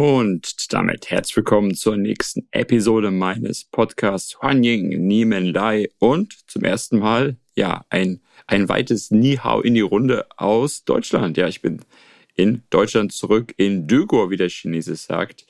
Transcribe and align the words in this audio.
Und 0.00 0.72
damit 0.72 1.10
herzlich 1.10 1.38
willkommen 1.38 1.74
zur 1.74 1.96
nächsten 1.96 2.46
Episode 2.52 3.10
meines 3.10 3.64
Podcasts 3.64 4.40
Huan 4.40 4.62
Ying 4.62 4.90
Niemen 4.90 5.46
Lai 5.46 5.88
und 5.98 6.34
zum 6.46 6.62
ersten 6.62 7.00
Mal, 7.00 7.36
ja, 7.56 7.84
ein, 7.90 8.20
ein 8.46 8.68
weites 8.68 9.10
Ni-Hao 9.10 9.60
in 9.60 9.74
die 9.74 9.80
Runde 9.80 10.26
aus 10.36 10.84
Deutschland. 10.84 11.36
Ja, 11.36 11.48
ich 11.48 11.62
bin 11.62 11.80
in 12.36 12.62
Deutschland 12.70 13.12
zurück, 13.12 13.52
in 13.56 13.88
Dögor, 13.88 14.30
wie 14.30 14.36
der 14.36 14.50
Chinese 14.50 14.94
sagt. 14.94 15.46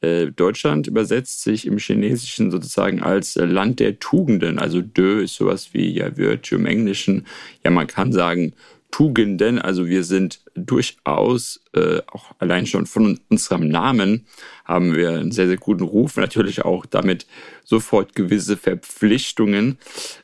Äh, 0.00 0.32
Deutschland 0.32 0.88
übersetzt 0.88 1.44
sich 1.44 1.64
im 1.64 1.78
Chinesischen 1.78 2.50
sozusagen 2.50 3.04
als 3.04 3.36
Land 3.36 3.78
der 3.78 4.00
Tugenden. 4.00 4.58
Also 4.58 4.80
Dö 4.80 5.22
ist 5.22 5.36
sowas 5.36 5.74
wie 5.74 5.88
ja 5.92 6.16
Virtue 6.16 6.58
im 6.58 6.66
Englischen. 6.66 7.24
Ja, 7.62 7.70
man 7.70 7.86
kann 7.86 8.12
sagen 8.12 8.54
Tugenden. 8.92 9.58
Also 9.58 9.88
wir 9.88 10.04
sind 10.04 10.40
durchaus, 10.54 11.60
äh, 11.74 12.02
auch 12.06 12.32
allein 12.38 12.66
schon 12.66 12.86
von 12.86 13.18
unserem 13.30 13.66
Namen, 13.68 14.26
haben 14.66 14.94
wir 14.94 15.10
einen 15.12 15.32
sehr, 15.32 15.48
sehr 15.48 15.56
guten 15.56 15.82
Ruf. 15.82 16.18
Natürlich 16.18 16.64
auch 16.64 16.86
damit 16.86 17.26
sofort 17.64 18.14
gewisse 18.14 18.56
Verpflichtungen. 18.56 19.78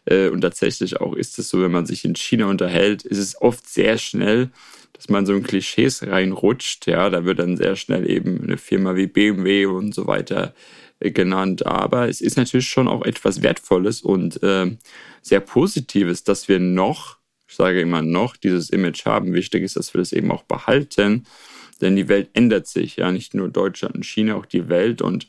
Äh, 0.04 0.28
und 0.28 0.42
tatsächlich 0.42 1.00
auch 1.00 1.14
ist 1.14 1.38
es 1.38 1.48
so, 1.48 1.62
wenn 1.62 1.72
man 1.72 1.86
sich 1.86 2.04
in 2.04 2.14
China 2.14 2.46
unterhält, 2.46 3.02
ist 3.02 3.18
es 3.18 3.40
oft 3.40 3.66
sehr 3.66 3.96
schnell, 3.96 4.50
dass 4.92 5.08
man 5.08 5.24
so 5.24 5.34
in 5.34 5.42
Klischees 5.42 6.06
reinrutscht. 6.06 6.86
Ja, 6.86 7.08
da 7.08 7.24
wird 7.24 7.38
dann 7.38 7.56
sehr 7.56 7.74
schnell 7.74 8.08
eben 8.08 8.42
eine 8.42 8.58
Firma 8.58 8.96
wie 8.96 9.06
BMW 9.06 9.64
und 9.64 9.94
so 9.94 10.06
weiter 10.06 10.54
äh, 11.00 11.10
genannt. 11.10 11.64
Aber 11.64 12.08
es 12.10 12.20
ist 12.20 12.36
natürlich 12.36 12.68
schon 12.68 12.86
auch 12.86 13.02
etwas 13.06 13.42
Wertvolles 13.42 14.02
und 14.02 14.42
äh, 14.42 14.76
sehr 15.22 15.40
Positives, 15.40 16.22
dass 16.22 16.48
wir 16.48 16.60
noch 16.60 17.17
sage 17.58 17.80
immer 17.80 18.02
noch, 18.02 18.36
dieses 18.36 18.70
Image 18.70 19.04
haben. 19.04 19.34
Wichtig 19.34 19.64
ist, 19.64 19.76
dass 19.76 19.92
wir 19.92 19.98
das 19.98 20.12
eben 20.12 20.30
auch 20.30 20.44
behalten, 20.44 21.26
denn 21.80 21.96
die 21.96 22.08
Welt 22.08 22.30
ändert 22.32 22.66
sich, 22.66 22.96
ja, 22.96 23.12
nicht 23.12 23.34
nur 23.34 23.48
Deutschland 23.48 23.96
und 23.96 24.06
China, 24.06 24.36
auch 24.36 24.46
die 24.46 24.68
Welt 24.68 25.02
und 25.02 25.28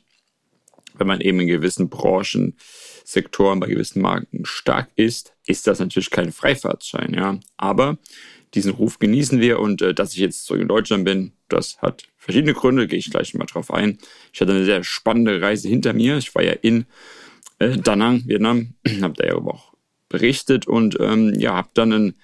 wenn 0.97 1.07
man 1.07 1.21
eben 1.21 1.39
in 1.39 1.47
gewissen 1.47 1.89
Branchen, 1.89 2.55
Sektoren, 3.03 3.59
bei 3.59 3.67
gewissen 3.67 4.01
Marken 4.01 4.45
stark 4.45 4.89
ist, 4.95 5.33
ist 5.47 5.65
das 5.65 5.79
natürlich 5.79 6.11
kein 6.11 6.31
Freifahrtschein, 6.31 7.13
ja. 7.15 7.39
Aber 7.57 7.97
diesen 8.53 8.73
Ruf 8.73 8.99
genießen 8.99 9.39
wir 9.39 9.59
und 9.59 9.81
äh, 9.81 9.93
dass 9.93 10.13
ich 10.13 10.19
jetzt 10.19 10.45
zurück 10.45 10.61
in 10.61 10.67
Deutschland 10.67 11.05
bin, 11.05 11.31
das 11.47 11.79
hat 11.79 12.03
verschiedene 12.17 12.53
Gründe, 12.53 12.87
gehe 12.87 12.99
ich 12.99 13.09
gleich 13.09 13.33
mal 13.33 13.45
drauf 13.45 13.73
ein. 13.73 13.97
Ich 14.33 14.41
hatte 14.41 14.51
eine 14.51 14.65
sehr 14.65 14.83
spannende 14.83 15.41
Reise 15.41 15.67
hinter 15.67 15.93
mir. 15.93 16.17
Ich 16.17 16.35
war 16.35 16.43
ja 16.43 16.53
in 16.53 16.85
äh, 17.57 17.77
Da 17.77 17.95
Nang, 17.95 18.23
Vietnam, 18.27 18.75
habe 19.01 19.13
da 19.15 19.25
ja 19.25 19.35
aber 19.35 19.55
auch 19.55 19.73
berichtet 20.09 20.67
und 20.67 20.97
ähm, 20.99 21.33
ja, 21.39 21.53
habe 21.55 21.69
dann 21.73 21.93
einen 21.93 22.15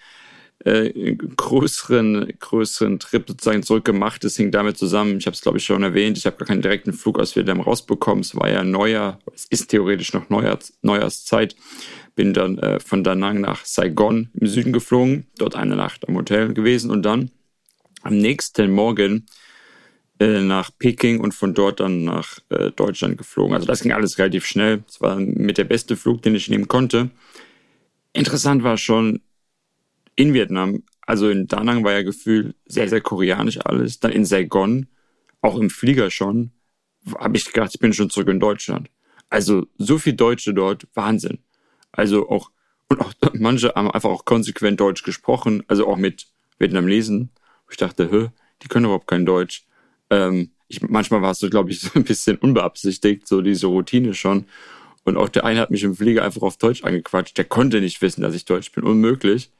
äh, 0.65 1.15
größeren, 1.15 2.33
größeren 2.39 2.99
Trip 2.99 3.25
sozusagen 3.27 3.63
zurückgemacht. 3.63 4.23
Das 4.23 4.35
hing 4.35 4.51
damit 4.51 4.77
zusammen, 4.77 5.17
ich 5.17 5.27
habe 5.27 5.35
es 5.35 5.41
glaube 5.41 5.59
ich 5.59 5.65
schon 5.65 5.83
erwähnt, 5.83 6.17
ich 6.17 6.25
habe 6.25 6.37
gar 6.37 6.47
keinen 6.47 6.61
direkten 6.61 6.93
Flug 6.93 7.19
aus 7.19 7.35
Vietnam 7.35 7.61
rausbekommen. 7.61 8.21
Es 8.21 8.35
war 8.35 8.49
ja 8.49 8.63
Neujahr, 8.63 9.19
es 9.33 9.45
ist 9.45 9.67
theoretisch 9.67 10.13
noch 10.13 10.29
Neujahrs, 10.29 10.73
Neujahrszeit. 10.81 11.55
Bin 12.15 12.33
dann 12.33 12.57
äh, 12.59 12.79
von 12.79 13.03
Da 13.03 13.13
Nang 13.13 13.41
nach 13.41 13.65
Saigon 13.65 14.29
im 14.33 14.47
Süden 14.47 14.73
geflogen, 14.73 15.27
dort 15.37 15.55
eine 15.55 15.75
Nacht 15.75 16.07
am 16.07 16.15
Hotel 16.15 16.53
gewesen 16.53 16.89
und 16.89 17.03
dann 17.03 17.29
am 18.03 18.17
nächsten 18.17 18.71
Morgen 18.71 19.25
äh, 20.19 20.39
nach 20.41 20.71
Peking 20.79 21.19
und 21.19 21.33
von 21.33 21.53
dort 21.53 21.81
dann 21.81 22.05
nach 22.05 22.39
äh, 22.49 22.71
Deutschland 22.71 23.17
geflogen. 23.17 23.53
Also 23.53 23.67
das 23.67 23.81
ging 23.81 23.91
alles 23.91 24.17
relativ 24.17 24.45
schnell. 24.45 24.83
Es 24.87 25.01
war 25.01 25.17
mit 25.17 25.57
der 25.57 25.65
beste 25.65 25.97
Flug, 25.97 26.21
den 26.21 26.35
ich 26.35 26.49
nehmen 26.49 26.69
konnte. 26.69 27.09
Interessant 28.15 28.63
war 28.63 28.77
schon 28.77 29.21
in 30.15 30.33
Vietnam, 30.33 30.83
also 31.01 31.29
in 31.29 31.47
Da 31.47 31.61
Nang 31.61 31.83
war 31.83 31.91
ja 31.91 32.01
gefühlt 32.01 32.55
sehr, 32.65 32.87
sehr 32.87 33.01
koreanisch 33.01 33.59
alles. 33.65 33.99
Dann 33.99 34.13
in 34.13 34.23
Saigon, 34.23 34.87
auch 35.41 35.57
im 35.57 35.69
Flieger 35.69 36.09
schon, 36.09 36.51
habe 37.19 37.35
ich 37.35 37.45
gedacht, 37.45 37.71
ich 37.73 37.79
bin 37.81 37.91
schon 37.91 38.09
zurück 38.09 38.29
in 38.29 38.39
Deutschland. 38.39 38.89
Also 39.29 39.67
so 39.77 39.97
viel 39.97 40.13
Deutsche 40.13 40.53
dort, 40.53 40.87
Wahnsinn. 40.93 41.39
Also 41.91 42.29
auch, 42.29 42.51
und 42.87 43.01
auch 43.01 43.13
manche 43.33 43.73
haben 43.75 43.91
einfach 43.91 44.09
auch 44.09 44.23
konsequent 44.23 44.79
Deutsch 44.79 45.03
gesprochen, 45.03 45.63
also 45.67 45.85
auch 45.85 45.97
mit 45.97 46.27
Vietnamesen. 46.57 47.31
Ich 47.69 47.75
dachte, 47.75 48.09
hä, 48.09 48.29
die 48.61 48.69
können 48.69 48.85
überhaupt 48.85 49.07
kein 49.07 49.25
Deutsch. 49.25 49.65
Ähm, 50.09 50.51
ich, 50.69 50.81
manchmal 50.81 51.21
war 51.21 51.31
es 51.31 51.39
so, 51.39 51.49
glaube 51.49 51.71
ich, 51.71 51.79
so 51.81 51.89
ein 51.95 52.05
bisschen 52.05 52.37
unbeabsichtigt, 52.37 53.27
so 53.27 53.41
diese 53.41 53.67
Routine 53.67 54.13
schon. 54.13 54.45
Und 55.05 55.17
auch 55.17 55.29
der 55.29 55.45
eine 55.45 55.59
hat 55.59 55.71
mich 55.71 55.83
im 55.83 55.95
Flieger 55.95 56.23
einfach 56.23 56.41
auf 56.41 56.57
Deutsch 56.57 56.83
angequatscht. 56.83 57.37
Der 57.37 57.45
konnte 57.45 57.79
nicht 57.79 58.01
wissen, 58.01 58.21
dass 58.21 58.35
ich 58.35 58.43
Deutsch 58.43 58.71
bin. 58.71 58.83
Unmöglich. 58.83 59.51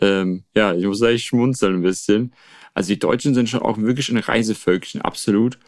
Ähm, 0.00 0.44
ja, 0.54 0.74
ich 0.74 0.84
muss 0.84 1.02
eigentlich 1.02 1.24
schmunzeln 1.24 1.76
ein 1.76 1.82
bisschen. 1.82 2.32
Also 2.74 2.92
die 2.92 2.98
Deutschen 2.98 3.34
sind 3.34 3.48
schon 3.48 3.62
auch 3.62 3.78
wirklich 3.78 4.10
ein 4.10 4.18
Reisevölkchen, 4.18 5.00
absolut. 5.00 5.58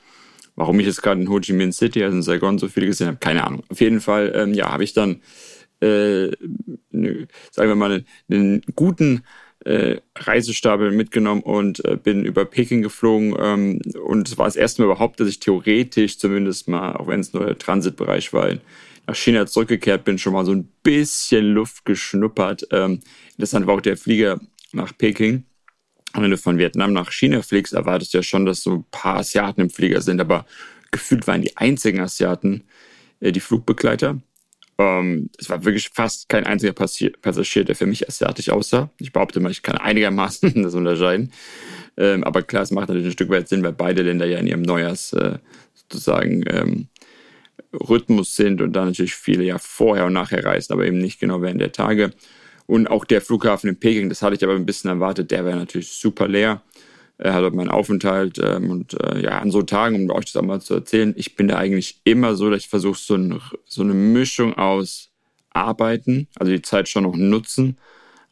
Warum 0.55 0.81
ich 0.81 0.87
jetzt 0.87 1.03
gerade 1.03 1.21
in 1.21 1.29
Ho 1.29 1.41
Chi 1.41 1.53
Minh 1.53 1.73
City, 1.73 2.03
also 2.03 2.17
in 2.17 2.23
Saigon, 2.23 2.59
so 2.59 2.69
viele 2.69 2.87
gesehen 2.87 3.07
habe, 3.09 3.19
keine 3.19 3.45
Ahnung. 3.45 3.63
Auf 3.69 3.81
jeden 3.81 4.01
Fall, 4.01 4.33
ähm, 4.35 4.55
ja, 4.55 4.71
habe 4.71 4.85
ich 4.85 4.93
dann, 4.93 5.23
äh, 5.81 6.31
ne, 6.91 7.29
sagen 7.51 7.69
wir 7.69 7.75
mal, 7.75 7.93
einen, 7.93 8.07
einen 8.31 8.63
guten 8.75 9.23
äh, 9.67 10.01
Reisestapel 10.15 10.93
mitgenommen 10.93 11.43
und 11.43 11.85
äh, 11.85 11.97
bin 11.97 12.25
über 12.25 12.45
Peking 12.45 12.83
geflogen. 12.83 13.35
Ähm, 13.39 13.81
und 14.05 14.29
es 14.29 14.39
war 14.39 14.47
das 14.47 14.55
erste 14.55 14.83
Mal 14.83 14.87
überhaupt, 14.87 15.19
dass 15.19 15.29
ich 15.29 15.41
theoretisch 15.41 16.19
zumindest 16.19 16.69
mal, 16.69 16.95
auch 16.95 17.09
wenn 17.09 17.19
es 17.19 17.33
nur 17.33 17.45
der 17.45 17.59
Transitbereich 17.59 18.33
war, 18.33 18.55
nach 19.09 19.17
China 19.17 19.45
zurückgekehrt 19.47 20.05
bin, 20.05 20.19
schon 20.19 20.35
mal 20.35 20.45
so 20.45 20.53
ein 20.53 20.69
bisschen 20.85 21.47
Luft 21.47 21.85
geschnuppert. 21.85 22.69
Ähm, 22.71 23.01
interessant 23.33 23.67
war 23.67 23.75
auch 23.75 23.81
der 23.81 23.97
Flieger 23.97 24.41
nach 24.73 24.97
Peking. 24.97 25.45
Und 26.15 26.23
wenn 26.23 26.31
du 26.31 26.39
von 26.39 26.59
Vietnam 26.59 26.93
nach 26.93 27.11
China 27.11 27.43
fliegst, 27.43 27.73
erwartest 27.73 28.15
du 28.15 28.19
ja 28.19 28.23
schon, 28.23 28.47
dass 28.47 28.63
so 28.63 28.75
ein 28.75 28.85
paar 28.93 29.17
Asiaten 29.17 29.61
im 29.61 29.71
Flieger 29.71 30.01
sind, 30.01 30.21
aber 30.21 30.47
gefühlt 30.93 31.27
waren 31.27 31.43
die 31.43 31.57
einzigen 31.57 31.99
Asiaten 31.99 32.63
äh, 33.19 33.33
die 33.33 33.41
Flugbegleiter. 33.41 34.21
Ähm, 34.79 35.31
es 35.39 35.49
war 35.49 35.65
wirklich 35.65 35.91
fast 35.93 36.29
kein 36.29 36.45
einziger 36.45 36.73
Passagier, 36.73 37.13
Passagier, 37.21 37.65
der 37.65 37.77
für 37.77 37.87
mich 37.87 38.09
asiatisch 38.09 38.51
aussah. 38.51 38.91
Ich 38.99 39.13
behaupte 39.13 39.41
mal, 39.41 39.51
ich 39.51 39.63
kann 39.63 39.79
einigermaßen 39.79 40.53
das 40.63 40.75
unterscheiden. 40.75 41.33
Ähm, 41.97 42.25
aber 42.25 42.43
klar, 42.43 42.63
es 42.63 42.71
macht 42.71 42.89
natürlich 42.89 43.09
ein 43.09 43.13
Stück 43.13 43.31
weit 43.31 43.49
Sinn, 43.49 43.63
weil 43.63 43.73
beide 43.73 44.03
Länder 44.03 44.27
ja 44.27 44.39
in 44.39 44.47
ihrem 44.47 44.63
Neujahrs 44.63 45.15
äh, 45.15 45.39
sozusagen 45.75 46.45
ähm, 46.49 46.89
Rhythmus 47.73 48.37
sind 48.37 48.61
und 48.61 48.75
dann 48.75 48.89
natürlich 48.89 49.15
viele 49.15 49.45
ja 49.45 49.59
vorher 49.59 50.07
und 50.07 50.13
nachher 50.13 50.45
reisen, 50.45 50.73
aber 50.73 50.87
eben 50.87 50.99
nicht 50.99 51.21
genau 51.21 51.41
während 51.41 51.61
der 51.61 51.73
Tage. 51.73 52.13
Und 52.67 52.89
auch 52.89 53.05
der 53.05 53.21
Flughafen 53.21 53.71
in 53.71 53.79
Peking, 53.79 54.09
das 54.09 54.23
hatte 54.23 54.35
ich 54.35 54.45
aber 54.45 54.55
ein 54.55 54.67
bisschen 54.67 54.91
erwartet, 54.91 55.31
der 55.31 55.45
wäre 55.45 55.57
natürlich 55.57 55.91
super 55.91 56.29
leer. 56.29 56.63
Er 57.19 57.33
hat 57.33 57.55
meinen 57.55 57.71
Aufenthalt 57.71 58.39
ähm, 58.43 58.71
und 58.71 58.95
äh, 59.03 59.23
ja, 59.23 59.39
an 59.39 59.51
so 59.51 59.63
Tagen, 59.63 59.97
um 59.97 60.11
euch 60.11 60.27
das 60.27 60.37
auch 60.37 60.43
mal 60.43 60.61
zu 60.61 60.75
erzählen, 60.75 61.15
ich 61.17 61.35
bin 61.35 61.49
da 61.49 61.57
eigentlich 61.57 62.01
immer 62.05 62.35
so, 62.35 62.51
dass 62.51 62.61
ich 62.61 62.69
versuche, 62.69 62.99
so, 62.99 63.15
ein, 63.15 63.41
so 63.65 63.83
eine 63.83 63.95
Mischung 63.95 64.55
aus 64.55 65.11
Arbeiten, 65.51 66.29
also 66.37 66.53
die 66.53 66.63
Zeit 66.63 66.89
schon 66.89 67.05
noch 67.05 67.17
nutzen, 67.17 67.79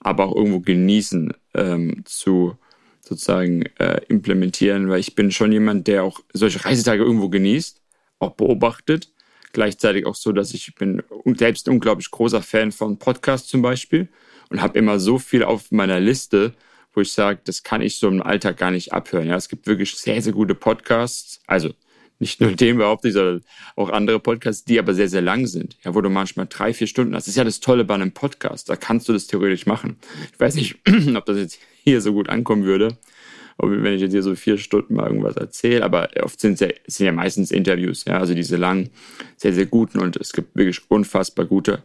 aber 0.00 0.26
auch 0.26 0.36
irgendwo 0.36 0.60
genießen 0.60 1.32
ähm, 1.54 2.02
zu 2.04 2.58
sozusagen 3.00 3.62
äh, 3.78 4.00
implementieren, 4.08 4.88
weil 4.88 5.00
ich 5.00 5.14
bin 5.14 5.30
schon 5.30 5.52
jemand, 5.52 5.86
der 5.86 6.04
auch 6.04 6.20
solche 6.32 6.64
Reisetage 6.64 7.02
irgendwo 7.02 7.28
genießt, 7.28 7.82
auch 8.18 8.32
beobachtet. 8.32 9.12
Gleichzeitig 9.52 10.06
auch 10.06 10.14
so, 10.14 10.32
dass 10.32 10.52
ich 10.52 10.74
bin 10.74 11.02
selbst 11.36 11.68
ein 11.68 11.74
unglaublich 11.74 12.10
großer 12.10 12.42
Fan 12.42 12.72
von 12.72 12.98
Podcasts 12.98 13.48
zum 13.48 13.62
Beispiel 13.62 14.08
und 14.50 14.60
habe 14.60 14.78
immer 14.78 14.98
so 14.98 15.18
viel 15.18 15.44
auf 15.44 15.70
meiner 15.70 16.00
Liste, 16.00 16.54
wo 16.94 17.00
ich 17.00 17.12
sage, 17.12 17.40
das 17.44 17.62
kann 17.62 17.82
ich 17.82 17.98
so 17.98 18.08
im 18.08 18.22
Alltag 18.22 18.56
gar 18.56 18.70
nicht 18.70 18.92
abhören. 18.92 19.26
Ja, 19.26 19.36
es 19.36 19.48
gibt 19.48 19.66
wirklich 19.66 19.94
sehr, 19.96 20.20
sehr 20.22 20.32
gute 20.32 20.54
Podcasts. 20.54 21.40
Also 21.46 21.70
nicht 22.18 22.40
nur 22.40 22.52
den 22.52 22.78
behaupte 22.78 23.08
ich, 23.08 23.14
sondern 23.14 23.42
auch 23.76 23.90
andere 23.90 24.20
Podcasts, 24.20 24.64
die 24.64 24.78
aber 24.78 24.94
sehr, 24.94 25.08
sehr 25.08 25.22
lang 25.22 25.46
sind. 25.46 25.76
Ja, 25.84 25.94
wo 25.94 26.00
du 26.00 26.10
manchmal 26.10 26.46
drei, 26.48 26.72
vier 26.72 26.86
Stunden 26.86 27.14
hast. 27.14 27.24
Das 27.24 27.32
ist 27.32 27.36
ja 27.36 27.44
das 27.44 27.60
Tolle 27.60 27.84
bei 27.84 27.94
einem 27.94 28.12
Podcast. 28.12 28.68
Da 28.68 28.76
kannst 28.76 29.08
du 29.08 29.12
das 29.12 29.26
theoretisch 29.26 29.66
machen. 29.66 29.96
Ich 30.32 30.40
weiß 30.40 30.54
nicht, 30.54 30.76
ob 31.16 31.26
das 31.26 31.38
jetzt 31.38 31.58
hier 31.82 32.00
so 32.00 32.12
gut 32.12 32.28
ankommen 32.28 32.64
würde 32.64 32.96
wenn 33.58 33.94
ich 33.94 34.00
jetzt 34.00 34.12
hier 34.12 34.22
so 34.22 34.34
vier 34.34 34.58
Stunden 34.58 34.94
mal 34.94 35.06
irgendwas 35.06 35.36
erzähle, 35.36 35.84
aber 35.84 36.08
oft 36.22 36.40
sind 36.40 36.54
es 36.54 36.60
ja, 36.60 36.68
sind 36.86 37.06
ja 37.06 37.12
meistens 37.12 37.50
Interviews, 37.50 38.04
ja, 38.04 38.18
also 38.18 38.34
diese 38.34 38.56
langen, 38.56 38.90
sehr, 39.36 39.52
sehr 39.52 39.66
guten 39.66 40.00
und 40.00 40.16
es 40.16 40.32
gibt 40.32 40.56
wirklich 40.56 40.90
unfassbar 40.90 41.46
gute 41.46 41.82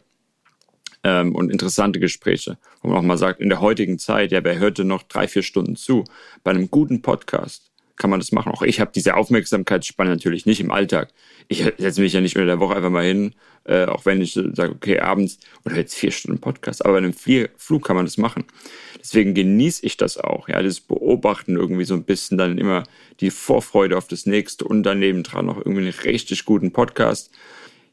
ähm, 1.04 1.36
und 1.36 1.52
interessante 1.52 2.00
Gespräche, 2.00 2.58
wo 2.82 2.90
man 2.90 2.98
auch 2.98 3.04
mal 3.04 3.18
sagt, 3.18 3.40
in 3.40 3.50
der 3.50 3.62
heutigen 3.62 4.00
Zeit, 4.00 4.32
ja, 4.32 4.44
wer 4.44 4.60
hörte 4.60 4.84
noch 4.84 5.04
drei, 5.04 5.28
vier 5.28 5.44
Stunden 5.44 5.76
zu? 5.76 6.04
Bei 6.44 6.52
einem 6.52 6.70
guten 6.70 7.02
Podcast 7.02 7.70
kann 8.00 8.10
man 8.10 8.20
das 8.20 8.32
machen. 8.32 8.52
Auch 8.52 8.64
ich 8.64 8.80
habe 8.80 8.92
diese 8.96 9.16
Aufmerksamkeitsspanne 9.16 10.10
natürlich 10.10 10.46
nicht 10.46 10.62
im 10.62 10.72
Alltag. 10.72 11.10
Ich 11.50 11.64
setze 11.78 12.02
mich 12.02 12.14
ja 12.14 12.22
nicht 12.22 12.36
mehr 12.36 12.46
der 12.46 12.60
Woche 12.60 12.76
einfach 12.76 12.90
mal 12.90 13.04
hin, 13.04 13.36
äh, 13.66 13.86
auch 13.86 14.06
wenn 14.06 14.22
ich 14.22 14.34
sage, 14.34 14.72
okay, 14.72 15.00
abends 15.00 15.38
oder 15.66 15.76
jetzt 15.76 15.96
vier 15.96 16.12
Stunden 16.12 16.40
Podcast. 16.40 16.84
Aber 16.84 16.94
bei 16.94 17.00
einem 17.00 17.14
Flug 17.14 17.86
kann 17.86 17.98
man 17.98 18.06
das 18.06 18.18
machen. 18.18 18.46
Deswegen 19.00 19.34
genieße 19.34 19.86
ich 19.86 19.98
das 19.98 20.18
auch. 20.18 20.48
Ja, 20.50 20.62
das 20.62 20.80
Beobachten 20.80 21.56
irgendwie 21.56 21.86
so 21.86 21.94
ein 21.94 22.04
bisschen 22.04 22.38
dann 22.38 22.58
immer 22.58 22.84
die 23.20 23.32
Vorfreude 23.32 23.98
auf 23.98 24.08
das 24.08 24.26
nächste 24.26 24.66
und 24.66 24.84
daneben 24.84 25.24
dran 25.24 25.46
noch 25.46 25.58
irgendwie 25.58 25.82
einen 25.82 26.00
richtig 26.04 26.46
guten 26.46 26.72
Podcast. 26.72 27.32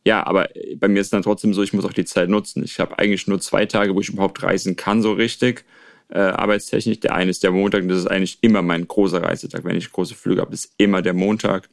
Ja, 0.07 0.25
aber 0.25 0.49
bei 0.77 0.87
mir 0.87 1.01
ist 1.01 1.13
dann 1.13 1.23
trotzdem 1.23 1.53
so, 1.53 1.63
ich 1.65 1.73
muss 1.73 1.85
auch 1.85 1.93
die 1.93 2.05
Zeit 2.05 2.29
nutzen. 2.29 2.63
Ich 2.65 2.79
habe 2.79 2.97
eigentlich 2.99 3.27
nur 3.27 3.41
zwei 3.41 3.67
Tage, 3.67 3.93
wo 3.97 4.01
ich 4.01 4.09
überhaupt 4.09 4.41
reisen 4.43 4.77
kann, 4.77 5.03
so 5.03 5.13
richtig. 5.13 5.65
äh, 6.11 6.21
arbeitstechnisch. 6.21 7.01
Der 7.01 7.15
eine 7.15 7.31
ist 7.33 7.43
der 7.43 7.51
Montag 7.51 7.83
und 7.83 7.89
das 7.89 7.99
ist 7.99 8.07
eigentlich 8.07 8.39
immer 8.43 8.63
mein 8.63 8.87
großer 8.87 9.23
Reisetag. 9.23 9.65
Wenn 9.65 9.77
ich 9.77 9.91
große 9.91 10.15
Flüge 10.15 10.41
habe, 10.43 10.55
ist 10.55 10.73
immer 10.79 11.03
der 11.03 11.15
Montag, 11.15 11.69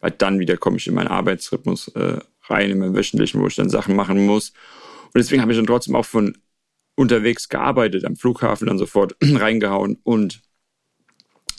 weil 0.00 0.10
dann 0.12 0.38
wieder 0.38 0.58
komme 0.58 0.76
ich 0.76 0.86
in 0.86 0.94
meinen 0.94 1.08
Arbeitsrhythmus 1.08 1.88
äh, 1.96 2.18
rein, 2.44 2.70
in 2.70 2.78
meinen 2.78 2.94
wöchentlichen, 2.94 3.40
wo 3.40 3.46
ich 3.46 3.56
dann 3.56 3.70
Sachen 3.70 3.96
machen 3.96 4.26
muss. 4.26 4.50
Und 5.06 5.16
deswegen 5.16 5.40
habe 5.42 5.52
ich 5.52 5.58
dann 5.58 5.66
trotzdem 5.66 5.96
auch 5.96 6.04
von 6.06 6.36
unterwegs 6.96 7.48
gearbeitet, 7.48 8.04
am 8.04 8.16
Flughafen 8.16 8.66
dann 8.68 8.78
sofort 8.78 9.16
reingehauen 9.22 9.98
und 10.02 10.42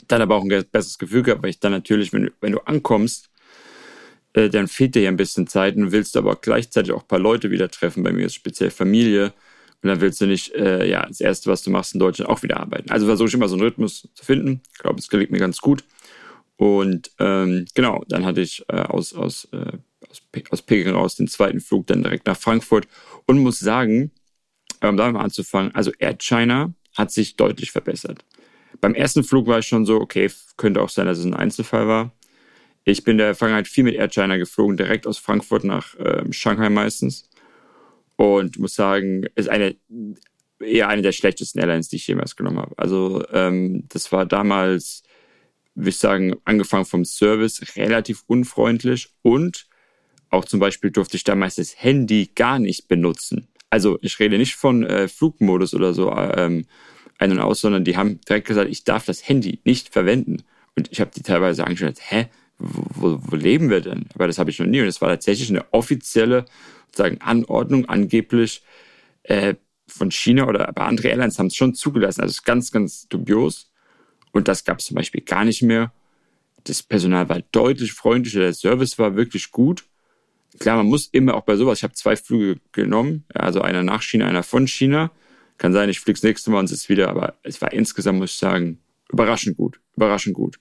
dann 0.08 0.22
aber 0.22 0.36
auch 0.36 0.44
ein 0.44 0.48
besseres 0.48 0.98
Gefühl 0.98 1.22
gehabt, 1.24 1.42
weil 1.42 1.50
ich 1.50 1.60
dann 1.60 1.72
natürlich, 1.72 2.12
wenn, 2.12 2.30
wenn 2.40 2.52
du 2.52 2.60
ankommst, 2.60 3.30
äh, 4.34 4.48
dann 4.48 4.68
fehlt 4.68 4.94
dir 4.94 5.02
ja 5.02 5.10
ein 5.10 5.16
bisschen 5.16 5.46
Zeit 5.46 5.76
und 5.76 5.92
willst 5.92 6.16
aber 6.16 6.36
gleichzeitig 6.36 6.92
auch 6.92 7.02
ein 7.02 7.08
paar 7.08 7.18
Leute 7.18 7.50
wieder 7.50 7.70
treffen. 7.70 8.02
Bei 8.02 8.12
mir 8.12 8.26
ist 8.26 8.34
speziell 8.34 8.70
Familie. 8.70 9.32
Und 9.82 9.88
dann 9.88 10.00
willst 10.00 10.20
du 10.20 10.26
nicht, 10.26 10.54
äh, 10.54 10.86
ja, 10.86 11.06
das 11.06 11.20
Erste, 11.20 11.50
was 11.50 11.62
du 11.62 11.70
machst 11.70 11.94
in 11.94 12.00
Deutschland, 12.00 12.30
auch 12.30 12.42
wieder 12.42 12.60
arbeiten. 12.60 12.90
Also 12.90 13.06
versuche 13.06 13.28
ich 13.28 13.34
immer 13.34 13.48
so 13.48 13.54
einen 13.54 13.62
Rhythmus 13.64 14.08
zu 14.14 14.24
finden. 14.24 14.60
Ich 14.72 14.78
glaube, 14.78 14.98
es 14.98 15.08
gelingt 15.08 15.30
mir 15.30 15.38
ganz 15.38 15.58
gut. 15.58 15.84
Und 16.56 17.10
ähm, 17.18 17.64
genau, 17.74 18.04
dann 18.08 18.26
hatte 18.26 18.42
ich 18.42 18.62
äh, 18.68 18.76
aus, 18.76 19.14
aus, 19.14 19.48
äh, 19.52 19.78
aus, 20.10 20.20
aus 20.50 20.62
Peking 20.62 20.92
raus 20.92 21.16
den 21.16 21.28
zweiten 21.28 21.60
Flug 21.60 21.86
dann 21.86 22.02
direkt 22.02 22.26
nach 22.26 22.36
Frankfurt 22.36 22.86
und 23.26 23.38
muss 23.38 23.58
sagen, 23.58 24.10
um 24.82 24.98
da 24.98 25.10
mal 25.10 25.24
anzufangen, 25.24 25.74
also 25.74 25.90
Air 25.98 26.18
China 26.18 26.74
hat 26.94 27.10
sich 27.10 27.36
deutlich 27.36 27.72
verbessert. 27.72 28.24
Beim 28.80 28.94
ersten 28.94 29.24
Flug 29.24 29.46
war 29.46 29.60
ich 29.60 29.66
schon 29.66 29.86
so, 29.86 29.96
okay, 30.00 30.30
könnte 30.58 30.82
auch 30.82 30.90
sein, 30.90 31.06
dass 31.06 31.18
es 31.18 31.24
ein 31.24 31.34
Einzelfall 31.34 31.88
war. 31.88 32.12
Ich 32.84 33.04
bin 33.04 33.12
in 33.12 33.18
der 33.18 33.34
Vergangenheit 33.34 33.68
viel 33.68 33.84
mit 33.84 33.94
Air 33.94 34.08
China 34.08 34.36
geflogen, 34.36 34.76
direkt 34.76 35.06
aus 35.06 35.18
Frankfurt 35.18 35.64
nach 35.64 35.94
äh, 35.96 36.24
Shanghai 36.32 36.70
meistens. 36.70 37.28
Und 38.16 38.58
muss 38.58 38.74
sagen, 38.74 39.24
ist 39.34 39.48
eine 39.48 39.76
eher 40.60 40.88
eine 40.88 41.02
der 41.02 41.12
schlechtesten 41.12 41.58
Airlines, 41.58 41.88
die 41.88 41.96
ich 41.96 42.06
jemals 42.06 42.36
genommen 42.36 42.58
habe. 42.58 42.78
Also 42.78 43.24
ähm, 43.32 43.84
das 43.88 44.12
war 44.12 44.26
damals, 44.26 45.02
würde 45.74 45.90
ich 45.90 45.96
sagen, 45.96 46.36
angefangen 46.44 46.84
vom 46.84 47.04
Service 47.04 47.76
relativ 47.76 48.24
unfreundlich 48.26 49.08
und 49.22 49.66
auch 50.28 50.44
zum 50.44 50.60
Beispiel 50.60 50.90
durfte 50.90 51.16
ich 51.16 51.24
damals 51.24 51.56
das 51.56 51.82
Handy 51.82 52.30
gar 52.34 52.58
nicht 52.58 52.88
benutzen. 52.88 53.48
Also 53.68 53.98
ich 54.00 54.18
rede 54.18 54.38
nicht 54.38 54.54
von 54.54 54.84
äh, 54.84 55.08
Flugmodus 55.08 55.74
oder 55.74 55.92
so 55.92 56.12
ähm, 56.12 56.66
ein 57.18 57.32
und 57.32 57.40
aus, 57.40 57.60
sondern 57.60 57.84
die 57.84 57.96
haben 57.96 58.20
direkt 58.28 58.46
gesagt, 58.46 58.70
ich 58.70 58.84
darf 58.84 59.04
das 59.04 59.28
Handy 59.28 59.60
nicht 59.64 59.92
verwenden. 59.92 60.42
Und 60.76 60.90
ich 60.90 61.00
habe 61.00 61.10
die 61.14 61.22
teilweise 61.22 61.66
angeschaut, 61.66 61.96
hä, 62.00 62.28
wo, 62.60 63.18
wo 63.20 63.36
leben 63.36 63.70
wir 63.70 63.80
denn? 63.80 64.06
Aber 64.14 64.26
das 64.26 64.38
habe 64.38 64.50
ich 64.50 64.58
noch 64.58 64.66
nie. 64.66 64.80
Und 64.80 64.86
es 64.86 65.00
war 65.00 65.08
tatsächlich 65.08 65.50
eine 65.50 65.64
offizielle 65.72 66.44
sozusagen 66.86 67.20
Anordnung, 67.20 67.86
angeblich 67.86 68.62
äh, 69.22 69.54
von 69.86 70.10
China 70.10 70.46
oder 70.46 70.68
aber 70.68 70.84
andere 70.84 71.08
Airlines 71.08 71.38
haben 71.38 71.46
es 71.46 71.56
schon 71.56 71.74
zugelassen. 71.74 72.20
Also 72.20 72.40
ganz, 72.44 72.70
ganz 72.70 73.08
dubios. 73.08 73.70
Und 74.32 74.48
das 74.48 74.64
gab 74.64 74.78
es 74.78 74.86
zum 74.86 74.96
Beispiel 74.96 75.22
gar 75.22 75.44
nicht 75.44 75.62
mehr. 75.62 75.92
Das 76.64 76.82
Personal 76.82 77.28
war 77.28 77.40
deutlich 77.52 77.92
freundlicher, 77.92 78.40
der 78.40 78.52
Service 78.52 78.98
war 78.98 79.16
wirklich 79.16 79.50
gut. 79.50 79.84
Klar, 80.58 80.76
man 80.76 80.86
muss 80.86 81.08
immer 81.12 81.34
auch 81.34 81.44
bei 81.44 81.56
sowas, 81.56 81.78
ich 81.78 81.84
habe 81.84 81.94
zwei 81.94 82.16
Flüge 82.16 82.60
genommen, 82.72 83.24
also 83.32 83.62
einer 83.62 83.82
nach 83.82 84.02
China, 84.02 84.26
einer 84.26 84.42
von 84.42 84.66
China. 84.66 85.10
Kann 85.58 85.72
sein, 85.72 85.88
ich 85.88 86.00
fliege 86.00 86.16
das 86.16 86.22
nächste 86.22 86.50
Mal 86.50 86.58
und 86.60 86.64
es 86.66 86.72
ist 86.72 86.88
wieder, 86.88 87.08
aber 87.08 87.34
es 87.42 87.60
war 87.62 87.72
insgesamt, 87.72 88.18
muss 88.18 88.32
ich 88.32 88.38
sagen, 88.38 88.78
überraschend 89.10 89.56
gut, 89.56 89.80
überraschend 89.96 90.34
gut. 90.34 90.58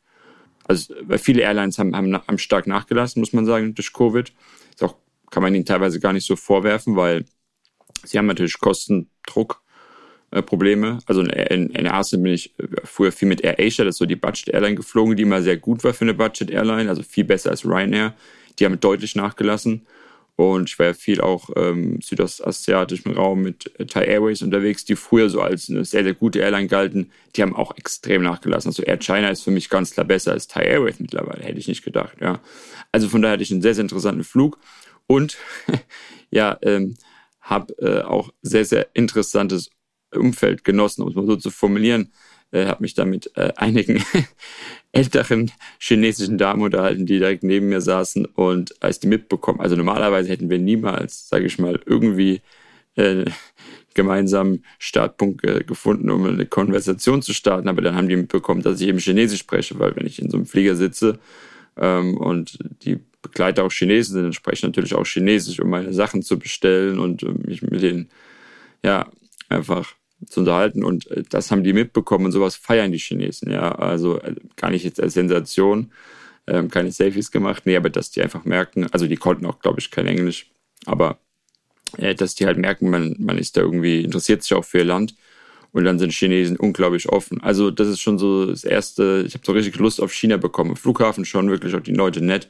Also 0.69 0.93
viele 1.17 1.41
Airlines 1.41 1.79
haben, 1.79 1.95
haben, 1.95 2.15
haben 2.15 2.37
stark 2.37 2.67
nachgelassen, 2.67 3.19
muss 3.19 3.33
man 3.33 3.45
sagen, 3.45 3.73
durch 3.73 3.91
Covid. 3.91 4.31
Ist 4.69 4.83
auch, 4.83 4.95
kann 5.31 5.43
man 5.43 5.55
ihnen 5.55 5.65
teilweise 5.65 5.99
gar 5.99 6.13
nicht 6.13 6.25
so 6.25 6.35
vorwerfen, 6.35 6.95
weil 6.95 7.25
sie 8.05 8.17
haben 8.17 8.27
natürlich 8.27 8.59
Kostendruck. 8.59 9.61
Äh, 10.31 10.43
Probleme. 10.43 10.99
Also 11.07 11.21
in, 11.21 11.71
in 11.71 11.87
Asien 11.87 12.21
bin 12.21 12.33
ich 12.33 12.53
äh, 12.59 12.67
früher 12.83 13.11
viel 13.11 13.27
mit 13.27 13.41
Air 13.41 13.55
Asia, 13.59 13.83
das 13.83 13.95
ist 13.95 13.97
so 13.97 14.05
die 14.05 14.15
Budget 14.15 14.49
Airline 14.49 14.75
geflogen, 14.75 15.15
die 15.15 15.23
immer 15.23 15.41
sehr 15.41 15.57
gut 15.57 15.83
war 15.83 15.91
für 15.91 16.05
eine 16.05 16.13
Budget 16.13 16.51
Airline, 16.51 16.87
also 16.87 17.01
viel 17.01 17.23
besser 17.23 17.49
als 17.49 17.65
Ryanair. 17.65 18.13
Die 18.59 18.65
haben 18.65 18.79
deutlich 18.79 19.15
nachgelassen. 19.15 19.87
Und 20.39 20.69
ich 20.69 20.79
war 20.79 20.85
ja 20.85 20.93
viel 20.93 21.19
auch 21.19 21.49
ähm, 21.57 21.99
südostasiatischen 22.01 23.11
Raum 23.11 23.41
mit 23.41 23.73
Thai 23.89 24.05
Airways 24.05 24.41
unterwegs, 24.41 24.85
die 24.85 24.95
früher 24.95 25.29
so 25.29 25.41
als 25.41 25.69
eine 25.69 25.83
sehr, 25.83 26.03
sehr 26.03 26.13
gute 26.13 26.39
Airline 26.39 26.69
galten. 26.69 27.11
Die 27.35 27.41
haben 27.41 27.53
auch 27.53 27.75
extrem 27.77 28.23
nachgelassen. 28.23 28.69
Also 28.69 28.83
Air 28.83 28.99
China 28.99 29.27
ist 29.27 29.43
für 29.43 29.51
mich 29.51 29.67
ganz 29.67 29.91
klar 29.91 30.05
besser 30.05 30.31
als 30.31 30.47
Thai 30.47 30.61
Airways 30.61 31.01
mittlerweile, 31.01 31.43
hätte 31.43 31.59
ich 31.59 31.67
nicht 31.67 31.83
gedacht. 31.83 32.21
Ja. 32.21 32.39
Also 32.93 33.09
von 33.09 33.21
daher 33.21 33.33
hatte 33.33 33.43
ich 33.43 33.51
einen 33.51 33.61
sehr, 33.61 33.75
sehr 33.75 33.81
interessanten 33.81 34.23
Flug 34.23 34.57
und 35.07 35.37
ja, 36.31 36.57
ähm, 36.61 36.95
habe 37.41 37.73
äh, 37.79 38.03
auch 38.03 38.29
sehr, 38.41 38.63
sehr 38.63 38.87
interessantes 38.93 39.71
Umfeld 40.15 40.63
genossen, 40.63 41.01
um 41.01 41.09
es 41.09 41.15
mal 41.15 41.25
so 41.25 41.35
zu 41.35 41.51
formulieren 41.51 42.13
äh, 42.51 42.65
habe 42.65 42.81
mich 42.81 42.93
da 42.93 43.05
mit 43.05 43.31
äh, 43.35 43.53
einigen 43.55 44.03
älteren 44.91 45.51
chinesischen 45.79 46.37
Damen 46.37 46.63
unterhalten, 46.63 47.05
die 47.05 47.19
direkt 47.19 47.43
neben 47.43 47.69
mir 47.69 47.81
saßen. 47.81 48.25
Und 48.25 48.81
als 48.81 48.99
die 48.99 49.07
mitbekommen, 49.07 49.59
also 49.59 49.75
normalerweise 49.75 50.29
hätten 50.29 50.49
wir 50.49 50.59
niemals, 50.59 51.29
sage 51.29 51.45
ich 51.45 51.59
mal, 51.59 51.79
irgendwie 51.85 52.41
äh, 52.95 53.25
gemeinsamen 53.93 54.63
Startpunkt 54.77 55.43
äh, 55.43 55.63
gefunden, 55.63 56.09
um 56.09 56.25
eine 56.25 56.45
Konversation 56.45 57.21
zu 57.21 57.33
starten, 57.33 57.67
aber 57.67 57.81
dann 57.81 57.95
haben 57.95 58.07
die 58.07 58.15
mitbekommen, 58.15 58.61
dass 58.61 58.79
ich 58.79 58.87
eben 58.87 58.99
Chinesisch 58.99 59.39
spreche, 59.39 59.77
weil 59.79 59.95
wenn 59.95 60.05
ich 60.05 60.21
in 60.21 60.29
so 60.29 60.37
einem 60.37 60.45
Flieger 60.45 60.75
sitze 60.75 61.19
ähm, 61.77 62.17
und 62.17 62.59
die 62.83 62.99
Begleiter 63.21 63.65
auch 63.65 63.71
Chinesen 63.71 64.13
sind, 64.13 64.23
dann 64.23 64.33
spreche 64.33 64.55
ich 64.55 64.63
natürlich 64.63 64.95
auch 64.95 65.05
Chinesisch, 65.05 65.59
um 65.59 65.69
meine 65.69 65.93
Sachen 65.93 66.21
zu 66.21 66.39
bestellen 66.39 66.99
und 66.99 67.23
um 67.23 67.41
mich 67.45 67.61
mit 67.61 67.81
denen 67.81 68.09
ja 68.83 69.09
einfach 69.49 69.93
zu 70.27 70.41
unterhalten 70.41 70.83
und 70.83 71.09
äh, 71.11 71.23
das 71.29 71.51
haben 71.51 71.63
die 71.63 71.73
mitbekommen 71.73 72.25
und 72.25 72.31
sowas 72.31 72.55
feiern 72.55 72.91
die 72.91 72.97
Chinesen, 72.97 73.51
ja. 73.51 73.71
Also 73.73 74.19
äh, 74.21 74.35
gar 74.55 74.71
nicht 74.71 74.83
jetzt 74.83 75.01
als 75.01 75.13
Sensation, 75.13 75.91
ähm, 76.47 76.69
keine 76.69 76.91
Selfies 76.91 77.31
gemacht, 77.31 77.63
nee, 77.65 77.75
aber 77.75 77.89
dass 77.89 78.11
die 78.11 78.21
einfach 78.21 78.45
merken, 78.45 78.87
also 78.91 79.07
die 79.07 79.17
konnten 79.17 79.45
auch, 79.45 79.59
glaube 79.59 79.79
ich, 79.79 79.91
kein 79.91 80.07
Englisch, 80.07 80.51
aber 80.85 81.19
äh, 81.97 82.15
dass 82.15 82.35
die 82.35 82.45
halt 82.45 82.57
merken, 82.57 82.89
man, 82.89 83.15
man 83.19 83.37
ist 83.37 83.57
da 83.57 83.61
irgendwie, 83.61 84.03
interessiert 84.03 84.43
sich 84.43 84.53
auch 84.53 84.65
für 84.65 84.79
ihr 84.79 84.85
Land 84.85 85.15
und 85.71 85.83
dann 85.85 85.99
sind 85.99 86.13
Chinesen 86.13 86.57
unglaublich 86.57 87.09
offen. 87.09 87.41
Also 87.41 87.71
das 87.71 87.87
ist 87.87 88.01
schon 88.01 88.17
so 88.17 88.45
das 88.45 88.63
Erste, 88.63 89.23
ich 89.27 89.33
habe 89.33 89.45
so 89.45 89.51
richtig 89.51 89.77
Lust 89.77 90.01
auf 90.01 90.13
China 90.13 90.37
bekommen. 90.37 90.75
Flughafen 90.75 91.25
schon 91.25 91.49
wirklich 91.49 91.75
auch 91.75 91.81
die 91.81 91.93
Leute 91.93 92.21
nett 92.23 92.49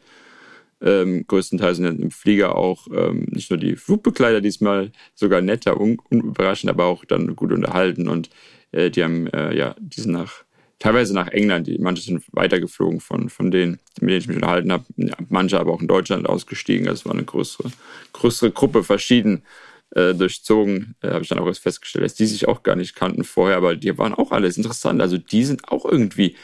ähm, 0.81 1.25
größtenteils 1.27 1.79
im 1.79 2.11
Flieger 2.11 2.55
auch 2.55 2.87
ähm, 2.93 3.27
nicht 3.29 3.49
nur 3.49 3.59
die 3.59 3.75
Flugbegleiter 3.75 4.41
diesmal 4.41 4.91
sogar 5.13 5.41
netter, 5.41 5.79
un 5.79 5.97
unüberraschend, 6.09 6.69
aber 6.69 6.85
auch 6.85 7.05
dann 7.05 7.35
gut 7.35 7.51
unterhalten 7.51 8.07
und 8.07 8.29
äh, 8.71 8.89
die 8.89 9.03
haben 9.03 9.27
äh, 9.27 9.55
ja 9.55 9.75
die 9.79 10.01
sind 10.01 10.13
nach 10.13 10.43
teilweise 10.79 11.13
nach 11.13 11.27
England, 11.27 11.67
die, 11.67 11.77
manche 11.77 12.01
sind 12.01 12.23
weitergeflogen 12.31 13.01
von, 13.01 13.29
von 13.29 13.51
denen, 13.51 13.79
mit 13.99 14.09
denen 14.09 14.19
ich 14.19 14.27
mich 14.27 14.37
unterhalten 14.37 14.71
habe, 14.71 14.85
manche 15.27 15.59
aber 15.59 15.73
auch 15.73 15.81
in 15.81 15.87
Deutschland 15.87 16.27
ausgestiegen. 16.27 16.85
Das 16.85 17.05
war 17.05 17.13
eine 17.13 17.25
größere, 17.25 17.69
größere 18.13 18.51
Gruppe, 18.51 18.83
verschieden 18.83 19.43
äh, 19.91 20.13
durchzogen. 20.13 20.95
Äh, 21.01 21.09
habe 21.09 21.23
ich 21.23 21.29
dann 21.29 21.39
auch 21.39 21.47
erst 21.47 21.61
festgestellt, 21.61 22.05
dass 22.05 22.15
die 22.15 22.25
sich 22.25 22.47
auch 22.47 22.63
gar 22.63 22.75
nicht 22.75 22.95
kannten 22.95 23.23
vorher, 23.23 23.57
aber 23.57 23.75
die 23.75 23.97
waren 23.97 24.13
auch 24.13 24.31
alles 24.31 24.57
interessant. 24.57 25.01
Also 25.01 25.17
die 25.17 25.43
sind 25.43 25.67
auch 25.67 25.85
irgendwie, 25.85 26.35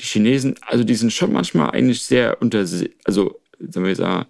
die 0.00 0.06
Chinesen, 0.06 0.54
also 0.62 0.84
die 0.84 0.94
sind 0.94 1.12
schon 1.12 1.32
manchmal 1.32 1.70
eigentlich 1.70 2.02
sehr 2.02 2.40
unter, 2.40 2.64
also 3.04 3.41
sagen 3.68 3.86
wir 3.86 3.96
sagen, 3.96 4.26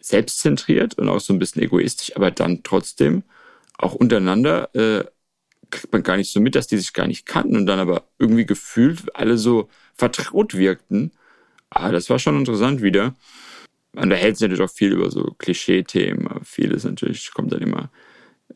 selbstzentriert 0.00 0.98
und 0.98 1.08
auch 1.08 1.20
so 1.20 1.32
ein 1.32 1.38
bisschen 1.38 1.62
egoistisch, 1.62 2.14
aber 2.16 2.30
dann 2.30 2.62
trotzdem 2.62 3.22
auch 3.78 3.94
untereinander 3.94 4.74
äh, 4.74 5.04
kriegt 5.70 5.92
man 5.92 6.02
gar 6.02 6.16
nicht 6.16 6.32
so 6.32 6.40
mit, 6.40 6.54
dass 6.54 6.66
die 6.66 6.78
sich 6.78 6.92
gar 6.92 7.06
nicht 7.06 7.26
kannten 7.26 7.56
und 7.56 7.66
dann 7.66 7.78
aber 7.78 8.04
irgendwie 8.18 8.46
gefühlt 8.46 9.14
alle 9.14 9.36
so 9.36 9.68
vertraut 9.94 10.54
wirkten. 10.54 11.12
Ah, 11.70 11.90
das 11.90 12.08
war 12.08 12.18
schon 12.18 12.38
interessant 12.38 12.82
wieder. 12.82 13.14
Man 13.92 14.10
erhält 14.10 14.36
sich 14.36 14.48
natürlich 14.48 14.70
auch 14.70 14.74
viel 14.74 14.92
über 14.92 15.10
so 15.10 15.34
Klischee-Themen. 15.38 16.44
Vieles 16.44 16.84
natürlich 16.84 17.32
kommt 17.32 17.52
dann 17.52 17.62
immer 17.62 17.90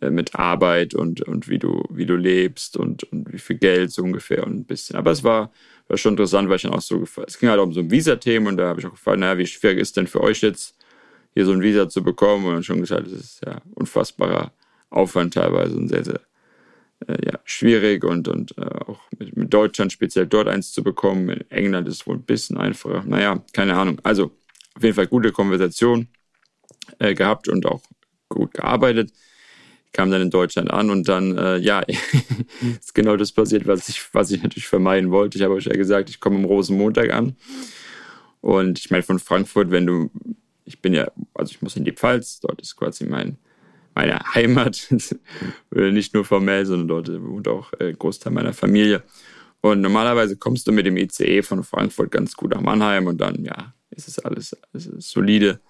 mit 0.09 0.35
Arbeit 0.35 0.95
und, 0.95 1.21
und 1.23 1.49
wie 1.49 1.59
du, 1.59 1.85
wie 1.90 2.07
du 2.07 2.16
lebst 2.16 2.76
und, 2.76 3.04
und 3.04 3.30
wie 3.33 3.38
viel 3.38 3.59
Geld 3.59 3.90
so 3.90 4.02
ungefähr 4.02 4.47
und 4.47 4.61
ein 4.61 4.64
bisschen. 4.64 4.97
Aber 4.97 5.11
es 5.11 5.23
war, 5.23 5.52
war 5.88 5.99
schon 5.99 6.14
interessant, 6.14 6.49
weil 6.49 6.57
ich 6.57 6.62
dann 6.62 6.73
auch 6.73 6.80
so, 6.80 7.04
es 7.26 7.38
ging 7.38 7.50
halt 7.50 7.61
um 7.61 7.73
so 7.73 7.80
ein 7.80 7.90
Visa-Thema 7.90 8.49
und 8.49 8.57
da 8.57 8.69
habe 8.69 8.80
ich 8.80 8.87
auch 8.87 8.92
gefragt, 8.92 9.19
naja, 9.19 9.37
wie 9.37 9.47
schwierig 9.47 9.78
ist 9.78 9.97
denn 9.97 10.07
für 10.07 10.23
euch 10.23 10.40
jetzt, 10.40 10.75
hier 11.35 11.45
so 11.45 11.52
ein 11.52 11.61
Visa 11.61 11.88
zu 11.88 12.02
bekommen? 12.02 12.47
Und 12.47 12.54
dann 12.54 12.62
schon 12.62 12.80
gesagt, 12.80 13.07
es 13.09 13.12
ist 13.12 13.42
ja 13.45 13.61
unfassbarer 13.75 14.52
Aufwand 14.88 15.35
teilweise 15.35 15.76
und 15.76 15.88
sehr, 15.88 16.04
sehr 16.04 16.21
äh, 17.07 17.26
ja, 17.26 17.38
schwierig 17.45 18.02
und, 18.02 18.26
und 18.26 18.57
äh, 18.57 18.62
auch 18.87 19.00
mit, 19.19 19.37
mit 19.37 19.52
Deutschland 19.52 19.92
speziell 19.92 20.26
dort 20.26 20.49
eins 20.49 20.73
zu 20.73 20.83
bekommen. 20.83 21.28
In 21.28 21.50
England 21.50 21.88
ist 21.88 21.95
es 21.95 22.07
wohl 22.07 22.16
ein 22.16 22.23
bisschen 22.23 22.57
einfacher. 22.57 23.04
Naja, 23.07 23.45
keine 23.52 23.76
Ahnung. 23.76 24.00
Also 24.02 24.33
auf 24.75 24.83
jeden 24.83 24.95
Fall 24.95 25.09
gute 25.09 25.30
Konversation 25.30 26.09
äh, 26.99 27.14
gehabt 27.14 27.49
und 27.49 27.66
auch 27.66 27.83
gut 28.28 28.54
gearbeitet 28.54 29.12
kam 29.92 30.11
dann 30.11 30.23
in 30.23 30.30
Deutschland 30.30 30.70
an 30.70 30.90
und 30.90 31.09
dann, 31.09 31.37
äh, 31.37 31.59
ja, 31.59 31.80
ist 32.80 32.94
genau 32.94 33.16
das 33.16 33.32
passiert, 33.32 33.66
was 33.66 33.88
ich, 33.88 34.02
was 34.12 34.30
ich 34.30 34.42
natürlich 34.42 34.68
vermeiden 34.68 35.11
wollte. 35.11 35.38
Ich 35.38 35.44
habe 35.44 35.54
euch 35.54 35.64
ja 35.64 35.73
gesagt, 35.73 36.11
ich 36.11 36.20
komme 36.20 36.37
am 36.37 36.44
Rosenmontag 36.44 37.12
an. 37.12 37.37
Und 38.40 38.78
ich 38.78 38.90
meine, 38.90 39.02
von 39.02 39.18
Frankfurt, 39.18 39.70
wenn 39.70 39.87
du, 39.87 40.11
ich 40.64 40.80
bin 40.80 40.94
ja, 40.94 41.11
also 41.35 41.50
ich 41.50 41.62
muss 41.62 41.76
in 41.76 41.85
die 41.85 41.92
Pfalz, 41.92 42.40
dort 42.40 42.61
ist 42.61 42.76
quasi 42.76 43.04
mein, 43.04 43.37
meine 43.94 44.20
Heimat, 44.35 44.88
nicht 45.70 46.14
nur 46.14 46.25
formell, 46.25 46.64
sondern 46.64 46.88
dort 46.88 47.23
wohnt 47.23 47.49
auch 47.49 47.73
ein 47.75 47.99
Großteil 47.99 48.32
meiner 48.32 48.52
Familie. 48.52 49.02
Und 49.61 49.82
normalerweise 49.82 50.37
kommst 50.37 50.66
du 50.66 50.73
mit 50.73 50.87
dem 50.87 50.97
ICE 50.97 51.42
von 51.42 51.64
Frankfurt 51.64 52.11
ganz 52.11 52.35
gut 52.35 52.52
nach 52.52 52.62
Mannheim 52.62 53.06
und 53.06 53.20
dann, 53.20 53.44
ja, 53.44 53.75
ist 53.90 54.09
es 54.09 54.18
alles, 54.18 54.56
alles 54.73 54.88
solide. 55.00 55.61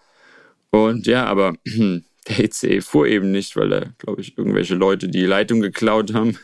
Und 0.71 1.07
ja, 1.07 1.25
aber 1.25 1.55
der 2.31 2.45
ICE 2.45 2.81
fuhr 2.81 3.07
eben 3.07 3.31
nicht, 3.31 3.57
weil 3.57 3.69
da, 3.69 3.85
glaube 3.99 4.21
ich, 4.21 4.39
irgendwelche 4.39 4.75
Leute 4.75 5.09
die 5.09 5.25
Leitung 5.27 5.61
geklaut 5.61 6.15
haben. 6.15 6.39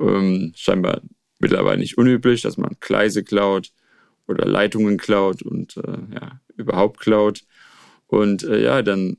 Ähm, 0.00 0.52
scheinbar 0.56 1.02
mittlerweile 1.38 1.78
nicht 1.78 1.98
unüblich, 1.98 2.42
dass 2.42 2.56
man 2.56 2.76
Gleise 2.80 3.24
klaut 3.24 3.72
oder 4.26 4.46
Leitungen 4.46 4.96
klaut 4.96 5.42
und 5.42 5.76
äh, 5.76 6.14
ja, 6.14 6.40
überhaupt 6.56 7.00
klaut. 7.00 7.44
Und 8.06 8.42
äh, 8.44 8.62
ja, 8.62 8.82
dann 8.82 9.18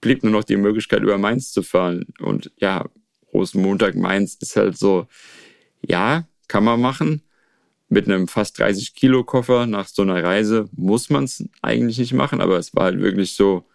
blieb 0.00 0.22
nur 0.22 0.32
noch 0.32 0.44
die 0.44 0.56
Möglichkeit, 0.56 1.02
über 1.02 1.18
Mainz 1.18 1.52
zu 1.52 1.62
fahren. 1.62 2.06
Und 2.20 2.50
ja, 2.58 2.86
Rosenmontag 3.32 3.94
Mainz 3.94 4.34
ist 4.40 4.56
halt 4.56 4.76
so, 4.76 5.06
ja, 5.82 6.26
kann 6.48 6.64
man 6.64 6.80
machen. 6.80 7.22
Mit 7.88 8.06
einem 8.06 8.28
fast 8.28 8.58
30 8.58 8.94
Kilo 8.94 9.24
Koffer 9.24 9.66
nach 9.66 9.88
so 9.88 10.02
einer 10.02 10.22
Reise 10.22 10.68
muss 10.72 11.10
man 11.10 11.24
es 11.24 11.44
eigentlich 11.60 11.98
nicht 11.98 12.12
machen, 12.12 12.40
aber 12.40 12.56
es 12.56 12.74
war 12.74 12.84
halt 12.84 13.00
wirklich 13.00 13.34
so 13.34 13.66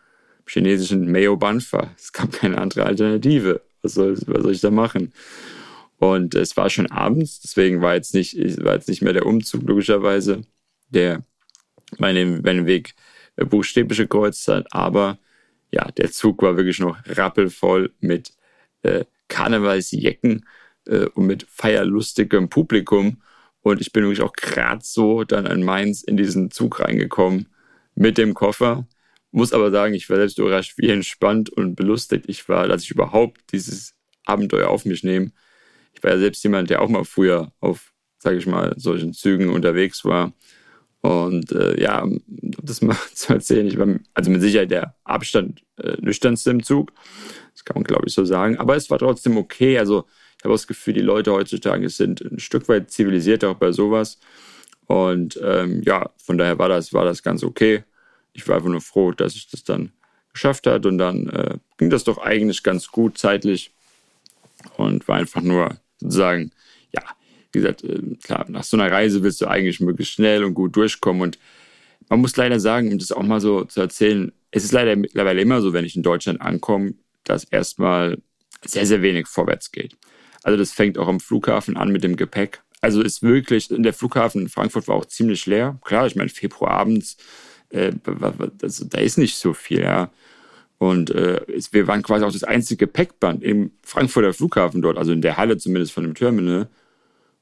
chinesischen 0.47 1.11
Mayo 1.11 1.37
Banfa. 1.37 1.91
Es 1.97 2.13
gab 2.13 2.31
keine 2.31 2.57
andere 2.57 2.85
Alternative. 2.85 3.61
Was 3.81 3.93
soll, 3.93 4.17
was 4.27 4.43
soll 4.43 4.51
ich 4.51 4.61
da 4.61 4.71
machen? 4.71 5.13
Und 5.97 6.35
es 6.35 6.57
war 6.57 6.69
schon 6.69 6.87
abends, 6.87 7.39
deswegen 7.41 7.81
war 7.81 7.95
jetzt 7.95 8.13
nicht, 8.13 8.35
war 8.63 8.75
jetzt 8.75 8.89
nicht 8.89 9.01
mehr 9.01 9.13
der 9.13 9.25
Umzug 9.25 9.63
logischerweise, 9.63 10.41
der 10.89 11.23
meinen, 11.97 12.41
meinen 12.41 12.65
Weg 12.65 12.95
buchstäblich 13.37 13.97
gekreuzt 13.97 14.47
hat. 14.47 14.67
Aber 14.71 15.17
ja, 15.71 15.89
der 15.91 16.11
Zug 16.11 16.41
war 16.41 16.57
wirklich 16.57 16.79
noch 16.79 16.97
rappelvoll 17.05 17.93
mit 17.99 18.33
äh, 18.83 19.05
Karnevalsjecken 19.27 20.45
äh, 20.87 21.05
und 21.13 21.25
mit 21.25 21.45
feierlustigem 21.49 22.49
Publikum. 22.49 23.21
Und 23.61 23.81
ich 23.81 23.91
bin 23.91 24.03
wirklich 24.03 24.21
auch 24.21 24.33
gerade 24.33 24.81
so 24.83 25.23
dann 25.23 25.45
in 25.45 25.63
Mainz 25.63 26.03
in 26.03 26.17
diesen 26.17 26.51
Zug 26.51 26.79
reingekommen 26.79 27.47
mit 27.95 28.17
dem 28.17 28.33
Koffer. 28.33 28.85
Muss 29.35 29.53
aber 29.53 29.71
sagen, 29.71 29.93
ich 29.93 30.09
war 30.09 30.17
selbst 30.17 30.39
überrascht, 30.39 30.77
wie 30.77 30.89
entspannt 30.89 31.49
und 31.49 31.75
belustigt 31.75 32.25
ich 32.27 32.47
war, 32.47 32.67
dass 32.67 32.83
ich 32.83 32.91
überhaupt 32.91 33.41
dieses 33.51 33.93
Abenteuer 34.25 34.69
auf 34.69 34.85
mich 34.85 35.03
nehme. 35.03 35.31
Ich 35.93 36.03
war 36.03 36.11
ja 36.11 36.19
selbst 36.19 36.43
jemand, 36.43 36.69
der 36.69 36.81
auch 36.81 36.89
mal 36.89 37.03
früher 37.03 37.51
auf, 37.59 37.93
sage 38.17 38.37
ich 38.37 38.47
mal, 38.47 38.73
solchen 38.77 39.13
Zügen 39.13 39.49
unterwegs 39.49 40.05
war. 40.05 40.33
Und 41.01 41.51
äh, 41.51 41.79
ja, 41.81 42.01
um 42.01 42.21
das 42.27 42.81
mal 42.81 42.97
zu 43.13 43.33
erzählen, 43.33 43.67
ich 43.67 43.77
war 43.77 43.87
also 44.13 44.31
mit 44.31 44.41
Sicherheit 44.41 44.71
der 44.71 44.95
Abstand 45.03 45.63
äh, 45.77 45.97
nüchternste 45.99 46.51
im 46.51 46.63
Zug. 46.63 46.93
Das 47.53 47.65
kann 47.65 47.75
man, 47.75 47.83
glaube 47.83 48.05
ich, 48.07 48.13
so 48.13 48.25
sagen. 48.25 48.57
Aber 48.57 48.75
es 48.75 48.89
war 48.89 48.99
trotzdem 48.99 49.37
okay. 49.37 49.77
Also 49.77 50.05
habe 50.45 50.53
das 50.53 50.67
Gefühl, 50.67 50.93
die 50.93 51.01
Leute 51.01 51.33
heutzutage 51.33 51.89
sind 51.89 52.21
ein 52.21 52.39
Stück 52.39 52.69
weit 52.69 52.91
zivilisiert 52.91 53.43
auch 53.43 53.55
bei 53.55 53.71
sowas. 53.71 54.19
Und 54.85 55.39
ähm, 55.43 55.81
ja, 55.83 56.11
von 56.17 56.37
daher 56.37 56.57
war 56.57 56.69
das, 56.69 56.93
war 56.93 57.03
das 57.03 57.23
ganz 57.23 57.43
okay. 57.43 57.83
Ich 58.35 58.47
war 58.47 58.57
einfach 58.57 58.69
nur 58.69 58.81
froh, 58.81 59.11
dass 59.11 59.35
ich 59.35 59.49
das 59.49 59.63
dann 59.63 59.91
geschafft 60.33 60.67
hat 60.67 60.85
und 60.85 60.97
dann 60.97 61.27
äh, 61.29 61.57
ging 61.77 61.89
das 61.89 62.03
doch 62.03 62.17
eigentlich 62.17 62.61
ganz 62.61 62.89
gut 62.89 63.17
zeitlich 63.17 63.71
und 64.77 65.07
war 65.07 65.15
einfach 65.17 65.41
nur 65.41 65.77
sozusagen, 65.99 66.51
ja, 66.91 67.01
wie 67.51 67.59
gesagt, 67.59 67.83
äh, 67.83 68.01
klar, 68.21 68.45
nach 68.49 68.63
so 68.63 68.77
einer 68.77 68.91
Reise 68.91 69.23
willst 69.23 69.41
du 69.41 69.47
eigentlich 69.47 69.79
möglichst 69.79 70.13
schnell 70.13 70.43
und 70.43 70.53
gut 70.53 70.75
durchkommen 70.75 71.21
und 71.21 71.39
man 72.09 72.19
muss 72.19 72.35
leider 72.35 72.59
sagen, 72.59 72.91
um 72.91 72.99
das 72.99 73.11
auch 73.11 73.23
mal 73.23 73.39
so 73.39 73.63
zu 73.63 73.81
erzählen, 73.81 74.31
es 74.51 74.63
ist 74.63 74.73
leider 74.73 74.95
mittlerweile 74.95 75.41
immer 75.41 75.61
so, 75.61 75.73
wenn 75.73 75.85
ich 75.85 75.95
in 75.95 76.03
Deutschland 76.03 76.41
ankomme, 76.41 76.93
dass 77.23 77.45
erstmal 77.45 78.21
sehr, 78.63 78.85
sehr 78.85 79.01
wenig 79.01 79.27
vorwärts 79.27 79.71
geht. 79.71 79.97
Also 80.43 80.57
das 80.57 80.71
fängt 80.71 80.97
auch 80.97 81.07
am 81.07 81.19
Flughafen 81.19 81.77
an 81.77 81.91
mit 81.91 82.03
dem 82.03 82.15
Gepäck. 82.15 82.61
Also 82.81 83.01
ist 83.01 83.23
wirklich, 83.23 83.69
der 83.69 83.93
Flughafen 83.93 84.43
in 84.43 84.49
Frankfurt 84.49 84.87
war 84.87 84.95
auch 84.95 85.05
ziemlich 85.05 85.45
leer. 85.47 85.79
Klar, 85.83 86.05
ich 86.05 86.15
meine, 86.15 86.29
Februar 86.29 86.71
abends, 86.71 87.17
äh, 87.75 87.91
das, 88.57 88.85
da 88.89 88.99
ist 88.99 89.17
nicht 89.17 89.35
so 89.35 89.53
viel, 89.53 89.81
ja. 89.81 90.09
Und 90.77 91.09
äh, 91.11 91.41
wir 91.71 91.87
waren 91.87 92.03
quasi 92.03 92.25
auch 92.25 92.31
das 92.31 92.43
einzige 92.43 92.85
Gepäckband 92.85 93.43
im 93.43 93.71
Frankfurter 93.81 94.33
Flughafen 94.33 94.81
dort, 94.81 94.97
also 94.97 95.11
in 95.13 95.21
der 95.21 95.37
Halle 95.37 95.57
zumindest 95.57 95.93
von 95.93 96.03
dem 96.03 96.15
Terminal. 96.15 96.67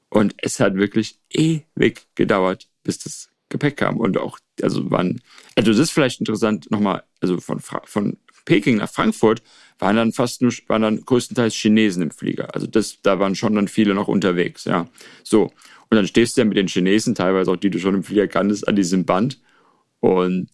Und 0.08 0.34
es 0.38 0.60
hat 0.60 0.76
wirklich 0.76 1.18
ewig 1.30 2.06
gedauert, 2.14 2.68
bis 2.84 2.98
das 3.00 3.28
Gepäck 3.48 3.78
kam. 3.78 3.96
Und 3.96 4.18
auch, 4.18 4.38
also 4.62 4.90
waren, 4.90 5.20
also 5.56 5.72
das 5.72 5.80
ist 5.80 5.90
vielleicht 5.90 6.20
interessant 6.20 6.70
nochmal, 6.70 7.02
also 7.20 7.40
von, 7.40 7.58
von 7.60 8.16
Peking 8.44 8.76
nach 8.76 8.90
Frankfurt 8.90 9.42
waren 9.78 9.96
dann 9.96 10.12
fast 10.12 10.40
nur, 10.40 10.52
waren 10.68 10.82
dann 10.82 11.04
größtenteils 11.04 11.54
Chinesen 11.54 12.02
im 12.02 12.10
Flieger. 12.12 12.54
Also 12.54 12.68
das, 12.68 12.98
da 13.02 13.18
waren 13.18 13.34
schon 13.34 13.56
dann 13.56 13.66
viele 13.66 13.94
noch 13.94 14.06
unterwegs, 14.06 14.64
ja. 14.64 14.88
So. 15.24 15.52
Und 15.90 15.96
dann 15.96 16.06
stehst 16.06 16.36
du 16.36 16.42
ja 16.42 16.44
mit 16.44 16.56
den 16.56 16.68
Chinesen, 16.68 17.14
teilweise 17.14 17.50
auch 17.50 17.56
die 17.56 17.70
du 17.70 17.78
schon 17.78 17.94
im 17.94 18.04
Flieger 18.04 18.28
kanntest, 18.28 18.66
an 18.68 18.76
diesem 18.76 19.04
Band 19.04 19.40
und 20.04 20.50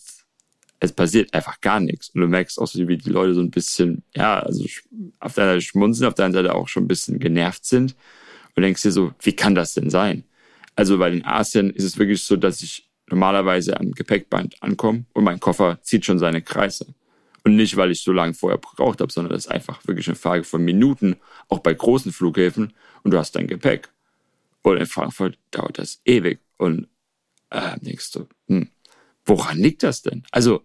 es 0.78 0.92
passiert 0.92 1.34
einfach 1.34 1.60
gar 1.60 1.80
nichts. 1.80 2.10
Und 2.10 2.20
du 2.20 2.28
merkst 2.28 2.60
auch 2.60 2.68
so, 2.68 2.86
wie 2.86 2.96
die 2.96 3.10
Leute 3.10 3.34
so 3.34 3.40
ein 3.40 3.50
bisschen, 3.50 4.04
ja, 4.14 4.38
also 4.38 4.64
auf 5.18 5.34
der 5.34 5.46
Seite 5.46 5.60
schmunzeln, 5.60 6.06
auf 6.06 6.14
der 6.14 6.26
anderen 6.26 6.46
Seite 6.46 6.54
auch 6.54 6.68
schon 6.68 6.84
ein 6.84 6.88
bisschen 6.88 7.18
genervt 7.18 7.64
sind. 7.64 7.96
Und 8.54 8.62
denkst 8.62 8.82
dir 8.82 8.92
so, 8.92 9.12
wie 9.20 9.32
kann 9.32 9.56
das 9.56 9.74
denn 9.74 9.90
sein? 9.90 10.22
Also, 10.76 11.00
weil 11.00 11.14
in 11.14 11.24
Asien 11.24 11.70
ist 11.70 11.82
es 11.82 11.98
wirklich 11.98 12.22
so, 12.22 12.36
dass 12.36 12.62
ich 12.62 12.88
normalerweise 13.08 13.80
am 13.80 13.90
Gepäckband 13.90 14.62
ankomme 14.62 15.04
und 15.14 15.24
mein 15.24 15.40
Koffer 15.40 15.80
zieht 15.82 16.04
schon 16.04 16.20
seine 16.20 16.42
Kreise. 16.42 16.86
Und 17.42 17.56
nicht, 17.56 17.76
weil 17.76 17.90
ich 17.90 18.02
so 18.02 18.12
lange 18.12 18.34
vorher 18.34 18.58
gebraucht 18.58 19.00
habe, 19.00 19.12
sondern 19.12 19.32
das 19.32 19.46
ist 19.46 19.50
einfach 19.50 19.84
wirklich 19.84 20.06
eine 20.06 20.14
Frage 20.14 20.44
von 20.44 20.64
Minuten, 20.64 21.16
auch 21.48 21.58
bei 21.58 21.74
großen 21.74 22.12
Flughäfen. 22.12 22.72
Und 23.02 23.10
du 23.10 23.18
hast 23.18 23.34
dein 23.34 23.48
Gepäck. 23.48 23.88
Und 24.62 24.76
in 24.76 24.86
Frankfurt 24.86 25.38
dauert 25.50 25.78
das 25.78 26.00
ewig. 26.04 26.38
Und 26.56 26.86
äh, 27.50 27.76
denkst 27.80 28.12
du, 28.12 28.28
hm, 28.46 28.68
woran 29.30 29.58
liegt 29.58 29.82
das 29.82 30.02
denn? 30.02 30.24
Also, 30.32 30.62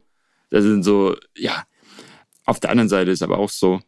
das 0.50 0.64
sind 0.64 0.84
so, 0.84 1.16
ja, 1.38 1.66
auf 2.46 2.60
der 2.60 2.72
anderen 2.72 2.90
Seite 2.90 3.12
ist 3.12 3.22
aber 3.22 3.38
auch 3.38 3.50
so, 3.50 3.82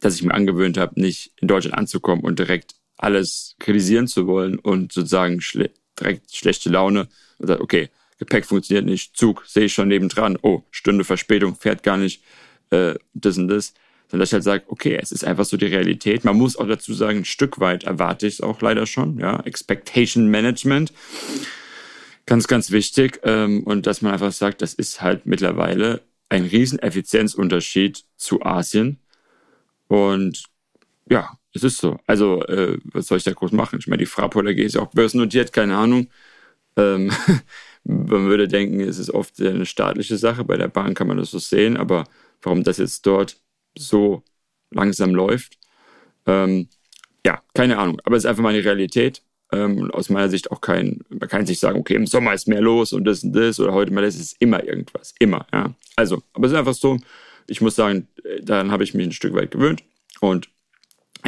dass 0.00 0.14
ich 0.14 0.22
mir 0.22 0.34
angewöhnt 0.34 0.78
habe, 0.78 0.98
nicht 0.98 1.32
in 1.36 1.48
Deutschland 1.48 1.76
anzukommen 1.76 2.24
und 2.24 2.38
direkt 2.38 2.74
alles 2.96 3.56
kritisieren 3.58 4.06
zu 4.06 4.26
wollen 4.26 4.58
und 4.58 4.92
sozusagen 4.92 5.40
schle 5.40 5.70
direkt 5.98 6.34
schlechte 6.34 6.70
Laune. 6.70 7.08
Oder 7.38 7.60
okay, 7.60 7.90
Gepäck 8.18 8.46
funktioniert 8.46 8.86
nicht, 8.86 9.16
Zug 9.16 9.44
sehe 9.46 9.64
ich 9.64 9.74
schon 9.74 9.88
nebendran, 9.88 10.38
oh, 10.42 10.62
Stunde 10.70 11.04
Verspätung, 11.04 11.56
fährt 11.56 11.82
gar 11.82 11.96
nicht, 11.96 12.22
äh, 12.70 12.94
das 13.14 13.36
und 13.36 13.48
das. 13.48 13.74
Dann 14.10 14.20
dass 14.20 14.30
ich 14.30 14.34
halt 14.34 14.44
sage, 14.44 14.64
okay, 14.68 14.98
es 15.00 15.12
ist 15.12 15.24
einfach 15.24 15.44
so 15.44 15.56
die 15.56 15.66
Realität. 15.66 16.24
Man 16.24 16.36
muss 16.36 16.56
auch 16.56 16.66
dazu 16.66 16.94
sagen, 16.94 17.18
ein 17.18 17.24
Stück 17.24 17.60
weit 17.60 17.84
erwarte 17.84 18.26
ich 18.26 18.34
es 18.34 18.40
auch 18.40 18.60
leider 18.60 18.86
schon, 18.86 19.18
ja, 19.18 19.40
Expectation 19.40 20.28
Management. 20.28 20.92
Ganz, 22.30 22.46
ganz 22.46 22.70
wichtig. 22.70 23.18
Ähm, 23.24 23.64
und 23.64 23.88
dass 23.88 24.02
man 24.02 24.12
einfach 24.12 24.30
sagt, 24.30 24.62
das 24.62 24.72
ist 24.72 25.02
halt 25.02 25.26
mittlerweile 25.26 26.00
ein 26.28 26.44
riesen 26.44 26.78
Effizienzunterschied 26.78 28.04
zu 28.16 28.40
Asien. 28.42 29.00
Und 29.88 30.44
ja, 31.10 31.36
es 31.52 31.64
ist 31.64 31.78
so. 31.78 31.98
Also, 32.06 32.44
äh, 32.46 32.78
was 32.84 33.08
soll 33.08 33.18
ich 33.18 33.24
da 33.24 33.32
groß 33.32 33.50
machen? 33.50 33.80
Ich 33.80 33.88
meine, 33.88 33.98
die 33.98 34.06
Fraport 34.06 34.46
AG 34.46 34.58
ist 34.58 34.76
ja 34.76 34.82
auch 34.82 34.92
börsennotiert, 34.92 35.52
keine 35.52 35.76
Ahnung. 35.76 36.06
Ähm, 36.76 37.10
man 37.84 38.26
würde 38.26 38.46
denken, 38.46 38.78
es 38.78 39.00
ist 39.00 39.10
oft 39.10 39.40
eine 39.40 39.66
staatliche 39.66 40.16
Sache. 40.16 40.44
Bei 40.44 40.56
der 40.56 40.68
Bahn 40.68 40.94
kann 40.94 41.08
man 41.08 41.16
das 41.16 41.32
so 41.32 41.40
sehen, 41.40 41.76
aber 41.76 42.04
warum 42.42 42.62
das 42.62 42.78
jetzt 42.78 43.06
dort 43.06 43.38
so 43.76 44.22
langsam 44.70 45.16
läuft, 45.16 45.58
ähm, 46.26 46.68
ja, 47.26 47.42
keine 47.54 47.78
Ahnung. 47.78 48.00
Aber 48.04 48.16
es 48.16 48.22
ist 48.22 48.30
einfach 48.30 48.44
mal 48.44 48.54
eine 48.54 48.64
Realität. 48.64 49.20
Ähm, 49.52 49.78
und 49.78 49.92
aus 49.92 50.10
meiner 50.10 50.28
Sicht 50.28 50.50
auch 50.50 50.60
kein, 50.60 51.00
man 51.08 51.28
kann 51.28 51.46
sich 51.46 51.58
sagen, 51.58 51.78
okay, 51.78 51.94
im 51.94 52.06
Sommer 52.06 52.34
ist 52.34 52.46
mehr 52.46 52.60
los 52.60 52.92
und 52.92 53.04
das 53.04 53.24
und 53.24 53.32
das 53.32 53.58
oder 53.58 53.72
heute 53.72 53.92
mal 53.92 54.02
das, 54.02 54.14
ist 54.14 54.36
immer 54.38 54.64
irgendwas. 54.64 55.14
Immer, 55.18 55.46
ja. 55.52 55.74
Also, 55.96 56.22
aber 56.32 56.46
es 56.46 56.52
ist 56.52 56.58
einfach 56.58 56.74
so, 56.74 56.98
ich 57.46 57.60
muss 57.60 57.74
sagen, 57.74 58.08
daran 58.42 58.70
habe 58.70 58.84
ich 58.84 58.94
mich 58.94 59.06
ein 59.06 59.12
Stück 59.12 59.34
weit 59.34 59.50
gewöhnt 59.50 59.82
und 60.20 60.48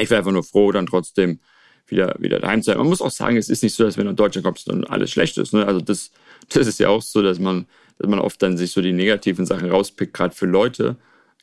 ich 0.01 0.09
wäre 0.09 0.19
einfach 0.19 0.33
nur 0.33 0.45
froh, 0.45 0.71
dann 0.73 0.87
trotzdem 0.87 1.41
wieder, 1.87 2.15
wieder 2.19 2.39
daheim 2.39 2.63
zu 2.63 2.67
sein. 2.67 2.79
Man 2.79 2.89
muss 2.89 3.03
auch 3.03 3.11
sagen, 3.11 3.37
es 3.37 3.49
ist 3.49 3.63
nicht 3.63 3.75
so, 3.75 3.85
dass 3.85 3.97
wenn 3.97 4.05
du 4.05 4.11
in 4.11 4.17
Deutschland 4.17 4.45
kommst, 4.45 4.69
dann 4.69 4.85
alles 4.85 5.11
schlecht 5.11 5.37
ist. 5.39 5.53
Ne? 5.53 5.67
Also 5.67 5.81
das, 5.81 6.11
das 6.49 6.67
ist 6.67 6.81
ja 6.81 6.89
auch 6.89 7.03
so, 7.03 7.23
dass 7.23 7.39
man, 7.39 7.67
dass 7.99 8.09
man 8.09 8.19
oft 8.19 8.43
dann 8.43 8.57
sich 8.57 8.71
so 8.71 8.81
die 8.81 8.93
negativen 8.93 9.47
Sachen 9.47 9.71
rauspickt, 9.71 10.15
gerade 10.15 10.35
für 10.35 10.47
Leute, 10.47 10.97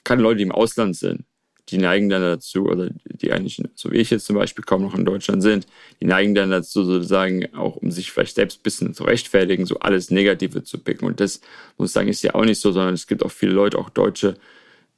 gerade 0.03 0.21
Leute, 0.21 0.37
die 0.37 0.43
im 0.43 0.51
Ausland 0.51 0.95
sind, 0.95 1.25
die 1.69 1.77
neigen 1.77 2.09
dann 2.09 2.21
dazu, 2.21 2.65
oder 2.65 2.89
die 3.05 3.31
eigentlich, 3.31 3.61
so 3.75 3.91
wie 3.91 3.97
ich 3.97 4.09
jetzt 4.09 4.25
zum 4.25 4.35
Beispiel 4.35 4.63
kaum 4.63 4.81
noch 4.81 4.95
in 4.95 5.05
Deutschland 5.05 5.41
sind, 5.41 5.67
die 6.01 6.05
neigen 6.05 6.35
dann 6.35 6.51
dazu 6.51 6.83
sozusagen 6.83 7.53
auch, 7.55 7.75
um 7.77 7.91
sich 7.91 8.11
vielleicht 8.11 8.35
selbst 8.35 8.59
ein 8.59 8.63
bisschen 8.63 8.93
zu 8.93 9.03
rechtfertigen, 9.03 9.65
so 9.65 9.79
alles 9.79 10.11
Negative 10.11 10.63
zu 10.63 10.77
picken. 10.77 11.07
Und 11.07 11.19
das 11.19 11.41
muss 11.77 11.89
ich 11.89 11.93
sagen, 11.93 12.07
ist 12.09 12.23
ja 12.23 12.35
auch 12.35 12.45
nicht 12.45 12.61
so, 12.61 12.71
sondern 12.71 12.93
es 12.93 13.07
gibt 13.07 13.23
auch 13.23 13.31
viele 13.31 13.53
Leute, 13.53 13.77
auch 13.77 13.89
Deutsche, 13.89 14.35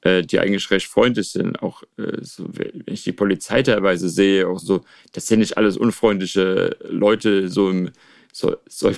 äh, 0.01 0.23
die 0.23 0.39
eigentlich 0.39 0.69
recht 0.71 0.87
freundlich 0.87 1.29
sind. 1.29 1.61
Auch 1.61 1.83
äh, 1.97 2.17
so, 2.21 2.45
wenn 2.51 2.83
ich 2.87 3.03
die 3.03 3.11
Polizei 3.11 3.61
teilweise 3.63 4.09
sehe, 4.09 4.47
auch 4.47 4.59
so, 4.59 4.83
das 5.13 5.27
sind 5.27 5.39
nicht 5.39 5.57
alles 5.57 5.77
unfreundliche 5.77 6.75
Leute 6.89 7.49
so 7.49 7.69
im, 7.69 7.91
so, 8.33 8.55
so 8.67 8.91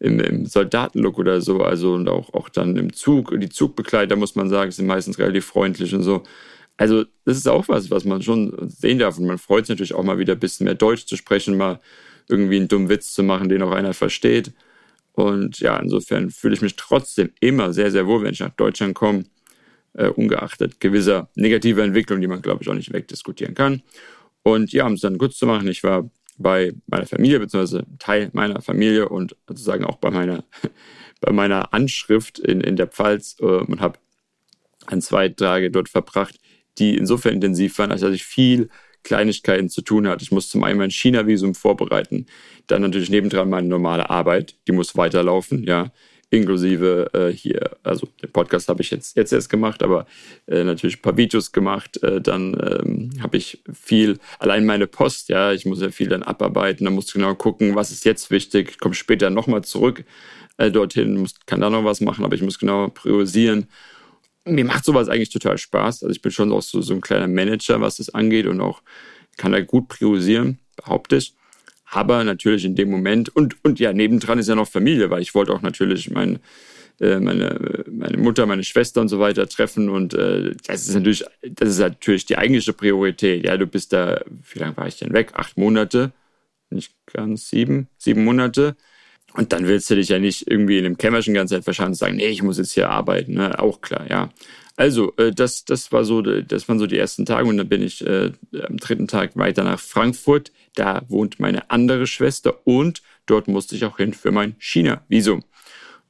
im, 0.00 0.18
im 0.20 0.46
Soldatenlook 0.46 1.18
oder 1.18 1.40
so, 1.40 1.62
also 1.62 1.94
und 1.94 2.08
auch, 2.08 2.32
auch 2.34 2.48
dann 2.48 2.76
im 2.76 2.92
Zug, 2.92 3.38
die 3.38 3.48
Zugbegleiter, 3.48 4.16
muss 4.16 4.34
man 4.34 4.48
sagen, 4.48 4.70
sind 4.70 4.86
meistens 4.86 5.18
relativ 5.18 5.46
freundlich 5.46 5.94
und 5.94 6.02
so. 6.02 6.22
Also, 6.76 7.04
das 7.24 7.36
ist 7.36 7.48
auch 7.48 7.68
was, 7.68 7.90
was 7.90 8.04
man 8.04 8.22
schon 8.22 8.68
sehen 8.68 8.98
darf. 8.98 9.18
Und 9.18 9.26
man 9.26 9.38
freut 9.38 9.66
sich 9.66 9.70
natürlich 9.70 9.94
auch 9.94 10.02
mal 10.02 10.18
wieder 10.18 10.34
ein 10.34 10.40
bisschen 10.40 10.64
mehr 10.64 10.74
Deutsch 10.74 11.06
zu 11.06 11.16
sprechen, 11.16 11.56
mal 11.56 11.80
irgendwie 12.28 12.56
einen 12.56 12.68
dummen 12.68 12.88
Witz 12.88 13.12
zu 13.12 13.22
machen, 13.22 13.48
den 13.48 13.62
auch 13.62 13.72
einer 13.72 13.94
versteht. 13.94 14.52
Und 15.12 15.60
ja, 15.60 15.78
insofern 15.78 16.30
fühle 16.30 16.54
ich 16.54 16.62
mich 16.62 16.76
trotzdem 16.76 17.30
immer 17.40 17.72
sehr, 17.72 17.90
sehr 17.90 18.06
wohl, 18.06 18.22
wenn 18.22 18.32
ich 18.32 18.40
nach 18.40 18.50
Deutschland 18.50 18.94
komme, 18.94 19.24
äh, 19.94 20.08
ungeachtet 20.08 20.80
gewisser 20.80 21.28
negativer 21.34 21.82
Entwicklungen, 21.82 22.22
die 22.22 22.28
man, 22.28 22.42
glaube 22.42 22.62
ich, 22.62 22.68
auch 22.68 22.74
nicht 22.74 22.92
wegdiskutieren 22.92 23.54
kann. 23.54 23.82
Und 24.42 24.72
ja, 24.72 24.86
um 24.86 24.94
es 24.94 25.02
dann 25.02 25.18
kurz 25.18 25.36
zu 25.36 25.46
machen, 25.46 25.68
ich 25.68 25.82
war 25.84 26.10
bei 26.38 26.72
meiner 26.86 27.06
Familie, 27.06 27.40
beziehungsweise 27.40 27.84
Teil 27.98 28.30
meiner 28.32 28.60
Familie 28.62 29.08
und 29.08 29.36
sozusagen 29.46 29.84
auch 29.84 29.96
bei 29.96 30.10
meiner, 30.10 30.44
bei 31.20 31.32
meiner 31.32 31.72
Anschrift 31.74 32.38
in, 32.38 32.60
in 32.60 32.76
der 32.76 32.86
Pfalz 32.86 33.36
äh, 33.40 33.44
und 33.44 33.80
habe 33.80 33.98
ein, 34.86 35.00
zwei 35.00 35.28
Tage 35.28 35.70
dort 35.70 35.88
verbracht, 35.88 36.40
die 36.78 36.96
insofern 36.96 37.34
intensiv 37.34 37.78
waren, 37.78 37.92
als 37.92 38.00
dass 38.00 38.14
ich 38.14 38.24
viel 38.24 38.68
Kleinigkeiten 39.02 39.68
zu 39.68 39.82
tun 39.82 40.08
hatte. 40.08 40.22
Ich 40.22 40.32
muss 40.32 40.48
zum 40.48 40.62
einen 40.64 40.78
mein 40.78 40.90
China-Visum 40.90 41.54
vorbereiten, 41.54 42.26
dann 42.66 42.82
natürlich 42.82 43.10
nebendran 43.10 43.50
meine 43.50 43.68
normale 43.68 44.10
Arbeit, 44.10 44.54
die 44.66 44.72
muss 44.72 44.96
weiterlaufen, 44.96 45.64
ja, 45.64 45.90
inklusive 46.32 47.10
äh, 47.12 47.30
hier, 47.30 47.76
also 47.82 48.08
den 48.22 48.32
Podcast 48.32 48.68
habe 48.68 48.80
ich 48.80 48.90
jetzt, 48.90 49.16
jetzt 49.16 49.32
erst 49.32 49.50
gemacht, 49.50 49.82
aber 49.82 50.06
äh, 50.46 50.64
natürlich 50.64 50.96
ein 50.98 51.02
paar 51.02 51.16
Videos 51.18 51.52
gemacht. 51.52 52.02
Äh, 52.02 52.22
dann 52.22 52.54
ähm, 52.54 53.10
habe 53.22 53.36
ich 53.36 53.62
viel, 53.72 54.18
allein 54.38 54.64
meine 54.64 54.86
Post, 54.86 55.28
ja, 55.28 55.52
ich 55.52 55.66
muss 55.66 55.82
ja 55.82 55.90
viel 55.90 56.08
dann 56.08 56.22
abarbeiten, 56.22 56.86
dann 56.86 56.94
muss 56.94 57.08
ich 57.08 57.12
genau 57.12 57.34
gucken, 57.34 57.74
was 57.74 57.90
ist 57.90 58.06
jetzt 58.06 58.30
wichtig, 58.30 58.70
ich 58.70 58.78
komme 58.78 58.94
später 58.94 59.28
nochmal 59.28 59.62
zurück 59.62 60.04
äh, 60.56 60.70
dorthin, 60.70 61.18
muss, 61.18 61.34
kann 61.44 61.60
da 61.60 61.68
noch 61.68 61.84
was 61.84 62.00
machen, 62.00 62.24
aber 62.24 62.34
ich 62.34 62.42
muss 62.42 62.58
genau 62.58 62.88
priorisieren 62.88 63.66
mir 64.44 64.64
macht 64.64 64.84
sowas 64.84 65.08
eigentlich 65.08 65.30
total 65.30 65.58
Spaß. 65.58 66.02
Also 66.02 66.12
ich 66.12 66.22
bin 66.22 66.32
schon 66.32 66.52
auch 66.52 66.62
so, 66.62 66.80
so 66.82 66.94
ein 66.94 67.00
kleiner 67.00 67.28
Manager, 67.28 67.80
was 67.80 67.96
das 67.96 68.10
angeht 68.10 68.46
und 68.46 68.60
auch 68.60 68.82
kann 69.36 69.52
da 69.52 69.60
gut 69.60 69.88
priorisieren, 69.88 70.58
behaupte 70.76 71.16
ich. 71.16 71.34
Aber 71.90 72.24
natürlich 72.24 72.64
in 72.64 72.74
dem 72.74 72.90
Moment 72.90 73.34
und, 73.34 73.62
und 73.64 73.78
ja, 73.78 73.92
nebendran 73.92 74.38
ist 74.38 74.48
ja 74.48 74.54
noch 74.54 74.68
Familie, 74.68 75.10
weil 75.10 75.22
ich 75.22 75.34
wollte 75.34 75.52
auch 75.52 75.62
natürlich 75.62 76.10
mein, 76.10 76.38
äh, 77.00 77.20
meine, 77.20 77.84
meine 77.90 78.16
Mutter, 78.16 78.46
meine 78.46 78.64
Schwester 78.64 79.00
und 79.02 79.08
so 79.08 79.20
weiter 79.20 79.46
treffen 79.46 79.90
und 79.90 80.14
äh, 80.14 80.54
das 80.66 80.88
ist 80.88 80.94
natürlich, 80.94 81.24
das 81.42 81.68
ist 81.68 81.78
natürlich 81.78 82.24
die 82.24 82.38
eigentliche 82.38 82.72
Priorität. 82.72 83.44
Ja, 83.44 83.56
du 83.58 83.66
bist 83.66 83.92
da, 83.92 84.22
wie 84.52 84.58
lange 84.58 84.76
war 84.76 84.88
ich 84.88 84.98
denn 84.98 85.12
weg? 85.12 85.32
Acht 85.34 85.58
Monate, 85.58 86.12
nicht 86.70 86.94
ganz 87.12 87.50
sieben, 87.50 87.88
sieben 87.98 88.24
Monate. 88.24 88.76
Und 89.34 89.52
dann 89.52 89.66
willst 89.66 89.88
du 89.88 89.94
dich 89.94 90.08
ja 90.08 90.18
nicht 90.18 90.50
irgendwie 90.50 90.78
in 90.78 90.84
dem 90.84 90.98
Kämmerchen 90.98 91.34
ganze 91.34 91.54
Zeit 91.54 91.64
verschanzen 91.64 91.92
und 91.92 91.98
sagen, 91.98 92.16
nee, 92.16 92.28
ich 92.28 92.42
muss 92.42 92.58
jetzt 92.58 92.72
hier 92.72 92.90
arbeiten. 92.90 93.34
Ne? 93.34 93.58
Auch 93.58 93.80
klar, 93.80 94.06
ja. 94.10 94.30
Also, 94.76 95.14
äh, 95.16 95.32
das, 95.32 95.64
das 95.64 95.92
war 95.92 96.04
so, 96.04 96.22
das 96.22 96.68
waren 96.68 96.78
so 96.78 96.86
die 96.86 96.98
ersten 96.98 97.26
Tage 97.26 97.48
und 97.48 97.56
dann 97.56 97.68
bin 97.68 97.82
ich 97.82 98.04
äh, 98.06 98.32
am 98.66 98.76
dritten 98.78 99.06
Tag 99.06 99.36
weiter 99.36 99.64
nach 99.64 99.80
Frankfurt. 99.80 100.52
Da 100.74 101.02
wohnt 101.08 101.40
meine 101.40 101.70
andere 101.70 102.06
Schwester 102.06 102.66
und 102.66 103.02
dort 103.26 103.48
musste 103.48 103.76
ich 103.76 103.84
auch 103.84 103.98
hin 103.98 104.14
für 104.14 104.32
mein 104.32 104.54
China-Visum. 104.58 105.44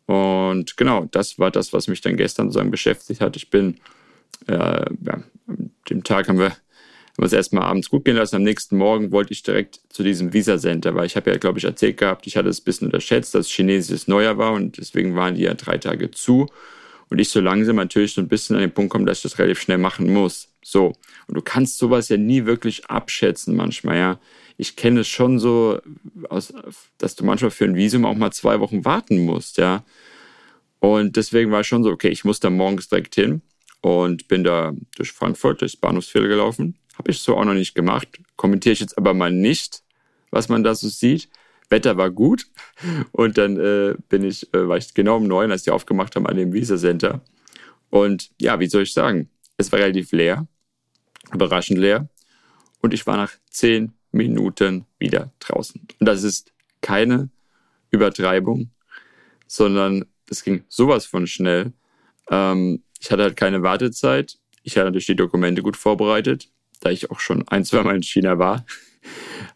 Und 0.06 0.76
genau, 0.76 1.06
das 1.10 1.38
war 1.38 1.50
das, 1.50 1.72
was 1.72 1.88
mich 1.88 2.00
dann 2.00 2.16
gestern 2.16 2.48
sozusagen 2.48 2.70
beschäftigt 2.70 3.20
hat. 3.20 3.36
Ich 3.36 3.50
bin, 3.50 3.78
äh, 4.46 4.84
ja, 5.04 5.22
dem 5.90 6.04
Tag 6.04 6.28
haben 6.28 6.38
wir 6.38 6.52
haben 7.16 7.25
es 7.25 7.33
erstmal 7.33 7.64
abends 7.64 7.90
gut 7.90 8.04
gehen 8.04 8.16
lassen. 8.16 8.37
Am 8.37 8.42
nächsten 8.42 8.76
Morgen 8.76 9.12
wollte 9.12 9.33
ich 9.33 9.42
direkt 9.42 9.81
zu 9.90 10.02
diesem 10.02 10.33
Visa 10.33 10.59
Center, 10.59 10.95
weil 10.95 11.07
ich 11.07 11.16
habe 11.16 11.31
ja, 11.31 11.37
glaube 11.37 11.59
ich, 11.59 11.64
erzählt 11.64 11.99
gehabt, 11.99 12.26
ich 12.26 12.37
hatte 12.37 12.49
es 12.49 12.61
ein 12.61 12.64
bisschen 12.64 12.87
unterschätzt, 12.88 13.35
dass 13.35 13.49
chinesisches 13.49 14.09
Neujahr 14.09 14.38
war 14.38 14.52
und 14.52 14.78
deswegen 14.78 15.14
waren 15.14 15.35
die 15.35 15.42
ja 15.42 15.54
drei 15.54 15.78
Tage 15.78 16.11
zu. 16.11 16.49
Und 17.11 17.19
ich 17.19 17.28
so 17.28 17.40
langsam 17.40 17.76
natürlich 17.76 18.14
so 18.14 18.23
ein 18.23 18.28
bisschen 18.28 18.57
an 18.57 18.62
den 18.62 18.73
Punkt 18.73 18.90
komme, 18.90 19.04
dass 19.04 19.19
ich 19.19 19.25
das 19.25 19.38
relativ 19.38 19.61
schnell 19.61 19.76
machen 19.76 20.11
muss. 20.11 20.49
So. 20.62 20.95
Und 21.26 21.35
du 21.35 21.42
kannst 21.42 21.76
sowas 21.76 22.09
ja 22.09 22.16
nie 22.16 22.47
wirklich 22.47 22.87
abschätzen 22.87 23.54
manchmal, 23.54 23.99
ja. 23.99 24.21
Ich 24.57 24.76
kenne 24.76 25.00
es 25.00 25.09
schon 25.09 25.38
so, 25.38 25.81
aus, 26.31 26.54
dass 26.99 27.16
du 27.16 27.25
manchmal 27.25 27.50
für 27.50 27.64
ein 27.64 27.75
Visum 27.75 28.07
auch 28.07 28.14
mal 28.14 28.31
zwei 28.31 28.61
Wochen 28.61 28.85
warten 28.87 29.27
musst, 29.27 29.59
ja. 29.59 29.85
Und 30.81 31.16
deswegen 31.16 31.51
war 31.51 31.61
ich 31.61 31.66
schon 31.66 31.85
so, 31.85 31.90
okay, 31.90 32.09
ich 32.09 32.25
muss 32.25 32.40
da 32.40 32.48
morgens 32.48 32.88
direkt 32.88 33.14
hin 33.14 33.42
und 33.83 34.29
bin 34.29 34.42
da 34.42 34.72
durch 34.96 35.12
Frankfurt, 35.12 35.61
durchs 35.61 35.77
Bahnhofsviertel 35.77 36.29
gelaufen 36.29 36.79
habe 36.98 37.11
ich 37.11 37.20
so 37.20 37.37
auch 37.37 37.44
noch 37.44 37.55
nicht 37.55 37.74
gemacht. 37.74 38.09
Kommentiere 38.37 38.72
ich 38.72 38.81
jetzt 38.81 38.98
aber 38.98 39.14
mal 39.14 39.33
nicht, 39.33 39.83
was 40.31 40.48
man 40.48 40.62
da 40.62 40.74
so 40.74 40.88
sieht. 40.88 41.28
Wetter 41.70 41.96
war 41.96 42.11
gut 42.11 42.46
und 43.12 43.38
dann 43.38 43.59
äh, 43.59 43.94
bin 44.09 44.24
ich, 44.24 44.52
äh, 44.55 44.68
war 44.68 44.76
ich 44.76 44.92
genau 44.92 45.16
um 45.16 45.26
neun, 45.26 45.50
als 45.50 45.62
die 45.62 45.70
aufgemacht 45.70 46.14
haben 46.14 46.26
an 46.26 46.37
dem 46.37 46.52
Visa 46.52 46.76
Center. 46.76 47.22
Und 47.88 48.31
ja, 48.40 48.61
wie 48.61 48.66
soll 48.66 48.83
ich 48.83 48.92
sagen? 48.92 49.31
Es 49.57 49.72
war 49.72 49.78
relativ 49.78 50.12
leer, 50.12 50.46
überraschend 51.33 51.78
leer. 51.78 52.09
Und 52.81 52.92
ich 52.92 53.07
war 53.07 53.16
nach 53.16 53.33
zehn 53.50 53.92
Minuten 54.11 54.85
wieder 54.98 55.33
draußen. 55.40 55.81
Und 55.98 56.07
das 56.07 56.22
ist 56.22 56.52
keine 56.83 57.31
Übertreibung, 57.90 58.70
sondern 59.46 60.05
es 60.28 60.44
ging 60.44 60.64
sowas 60.68 61.07
von 61.07 61.26
schnell. 61.26 61.72
Ähm, 62.31 62.83
ich 63.00 63.11
hatte 63.11 63.22
halt 63.22 63.37
keine 63.37 63.62
Wartezeit. 63.62 64.38
Ich 64.62 64.76
hatte 64.76 64.87
natürlich 64.87 65.07
die 65.07 65.16
Dokumente 65.16 65.62
gut 65.62 65.76
vorbereitet 65.76 66.50
da 66.83 66.90
ich 66.90 67.11
auch 67.11 67.21
schon 67.21 67.47
ein, 67.49 67.64
zwei 67.64 67.83
Mal 67.83 67.97
in 67.97 68.03
China 68.03 68.38
war, 68.38 68.64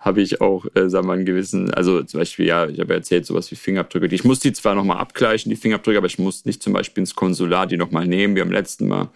habe 0.01 0.23
ich 0.23 0.41
auch, 0.41 0.67
äh, 0.75 0.89
sagen 0.89 1.05
wir 1.05 1.09
mal, 1.09 1.13
einen 1.15 1.27
gewissen, 1.27 1.73
also 1.75 2.03
zum 2.03 2.21
Beispiel, 2.21 2.47
ja, 2.47 2.69
ich 2.69 2.81
habe 2.81 2.95
erzählt, 2.95 3.27
sowas 3.27 3.51
wie 3.51 3.57
Fingerabdrücke. 3.57 4.07
Ich 4.15 4.25
muss 4.25 4.41
die 4.41 4.53
zwar 4.53 4.75
nochmal 4.75 4.99
abgleichen, 4.99 5.51
die 5.51 5.57
Fingerabdrücke, 5.57 5.99
aber 5.99 6.07
ich 6.07 6.19
muss 6.19 6.45
nicht 6.45 6.63
zum 6.63 6.73
Beispiel 6.73 7.03
ins 7.03 7.15
Konsulat 7.15 7.71
die 7.71 7.77
nochmal 7.77 8.07
nehmen, 8.07 8.37
wie 8.37 8.43
am 8.43 8.51
letzten 8.51 8.89
Mal. 8.89 9.11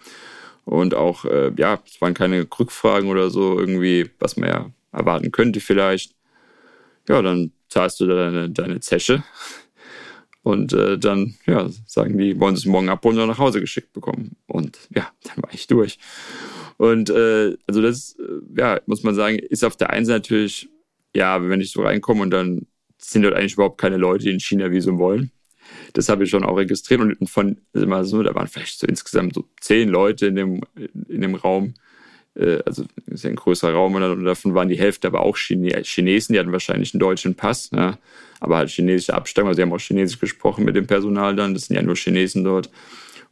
Und 0.65 0.93
auch, 0.93 1.25
äh, 1.25 1.51
ja, 1.57 1.81
es 1.85 1.99
waren 2.01 2.13
keine 2.13 2.47
Rückfragen 2.59 3.09
oder 3.09 3.29
so, 3.29 3.59
irgendwie, 3.59 4.09
was 4.19 4.37
man 4.37 4.49
ja 4.49 4.69
erwarten 4.91 5.31
könnte 5.31 5.59
vielleicht. 5.59 6.15
Ja, 7.07 7.21
dann 7.21 7.51
zahlst 7.67 7.99
du 7.99 8.07
deine, 8.07 8.49
deine 8.49 8.79
Zesche. 8.79 9.23
Und 10.43 10.73
äh, 10.73 10.97
dann, 10.97 11.35
ja, 11.45 11.69
sagen 11.85 12.17
die, 12.17 12.39
wollen 12.39 12.55
sie 12.55 12.61
es 12.61 12.65
morgen 12.65 12.89
abholen 12.89 13.17
oder 13.17 13.27
nach 13.27 13.37
Hause 13.37 13.59
geschickt 13.59 13.93
bekommen. 13.93 14.35
Und 14.47 14.77
ja, 14.93 15.09
dann 15.23 15.43
war 15.43 15.53
ich 15.53 15.67
durch. 15.67 15.99
Und 16.81 17.11
äh, 17.11 17.55
also 17.67 17.79
das, 17.79 18.15
äh, 18.17 18.59
ja, 18.59 18.81
muss 18.87 19.03
man 19.03 19.13
sagen, 19.13 19.37
ist 19.37 19.63
auf 19.63 19.75
der 19.75 19.91
einen 19.91 20.07
Seite 20.07 20.17
natürlich, 20.21 20.67
ja, 21.15 21.47
wenn 21.47 21.61
ich 21.61 21.69
so 21.69 21.83
reinkomme 21.83 22.23
und 22.23 22.31
dann 22.31 22.65
sind 22.97 23.21
dort 23.21 23.35
eigentlich 23.35 23.53
überhaupt 23.53 23.79
keine 23.79 23.97
Leute, 23.97 24.23
die 24.23 24.31
in 24.31 24.39
China 24.39 24.71
Visum 24.71 24.97
wollen. 24.97 25.29
Das 25.93 26.09
habe 26.09 26.23
ich 26.23 26.31
schon 26.31 26.43
auch 26.43 26.57
registriert 26.57 26.99
und 26.99 27.29
von, 27.29 27.57
also 27.71 27.85
mal 27.85 28.03
so, 28.03 28.23
da 28.23 28.33
waren 28.33 28.47
vielleicht 28.47 28.79
so 28.79 28.87
insgesamt 28.87 29.35
so 29.35 29.45
zehn 29.59 29.89
Leute 29.89 30.25
in 30.25 30.35
dem, 30.35 30.61
in 31.07 31.21
dem 31.21 31.35
Raum. 31.35 31.75
Äh, 32.33 32.63
also 32.65 32.85
ist 33.05 33.25
ja 33.25 33.29
ein 33.29 33.35
größerer 33.35 33.73
Raum 33.73 33.93
und 33.93 34.25
davon 34.25 34.55
waren 34.55 34.69
die 34.69 34.79
Hälfte 34.79 35.05
aber 35.05 35.21
auch 35.21 35.37
Chine 35.37 35.83
Chinesen, 35.83 36.33
die 36.33 36.39
hatten 36.39 36.51
wahrscheinlich 36.51 36.95
einen 36.95 36.99
deutschen 36.99 37.35
Pass, 37.35 37.69
ja, 37.75 37.99
aber 38.39 38.57
halt 38.57 38.71
chinesische 38.71 39.13
Abstammung, 39.13 39.49
also 39.49 39.57
sie 39.57 39.61
haben 39.61 39.73
auch 39.73 39.79
Chinesisch 39.79 40.19
gesprochen 40.19 40.65
mit 40.65 40.75
dem 40.75 40.87
Personal 40.87 41.35
dann, 41.35 41.53
das 41.53 41.65
sind 41.65 41.75
ja 41.75 41.83
nur 41.83 41.95
Chinesen 41.95 42.43
dort 42.43 42.71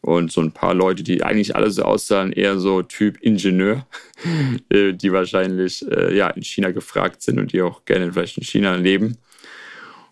und 0.02 0.32
so 0.32 0.42
ein 0.42 0.52
paar 0.52 0.74
Leute, 0.74 1.04
die 1.04 1.24
eigentlich 1.24 1.56
alle 1.56 1.72
so 1.72 1.84
aussahen, 1.84 2.32
eher 2.32 2.60
so 2.60 2.82
Typ 2.82 3.20
Ingenieur, 3.22 3.86
äh, 4.70 4.94
die 4.94 5.12
wahrscheinlich 5.12 5.86
äh, 5.90 6.16
ja 6.16 6.30
in 6.30 6.44
China 6.44 6.72
gefragt 6.72 7.22
sind 7.22 7.40
und 7.40 7.54
die 7.54 7.62
auch 7.62 7.86
gerne 7.86 8.12
vielleicht 8.12 8.38
in 8.38 8.44
China 8.44 8.76
leben. 8.76 9.18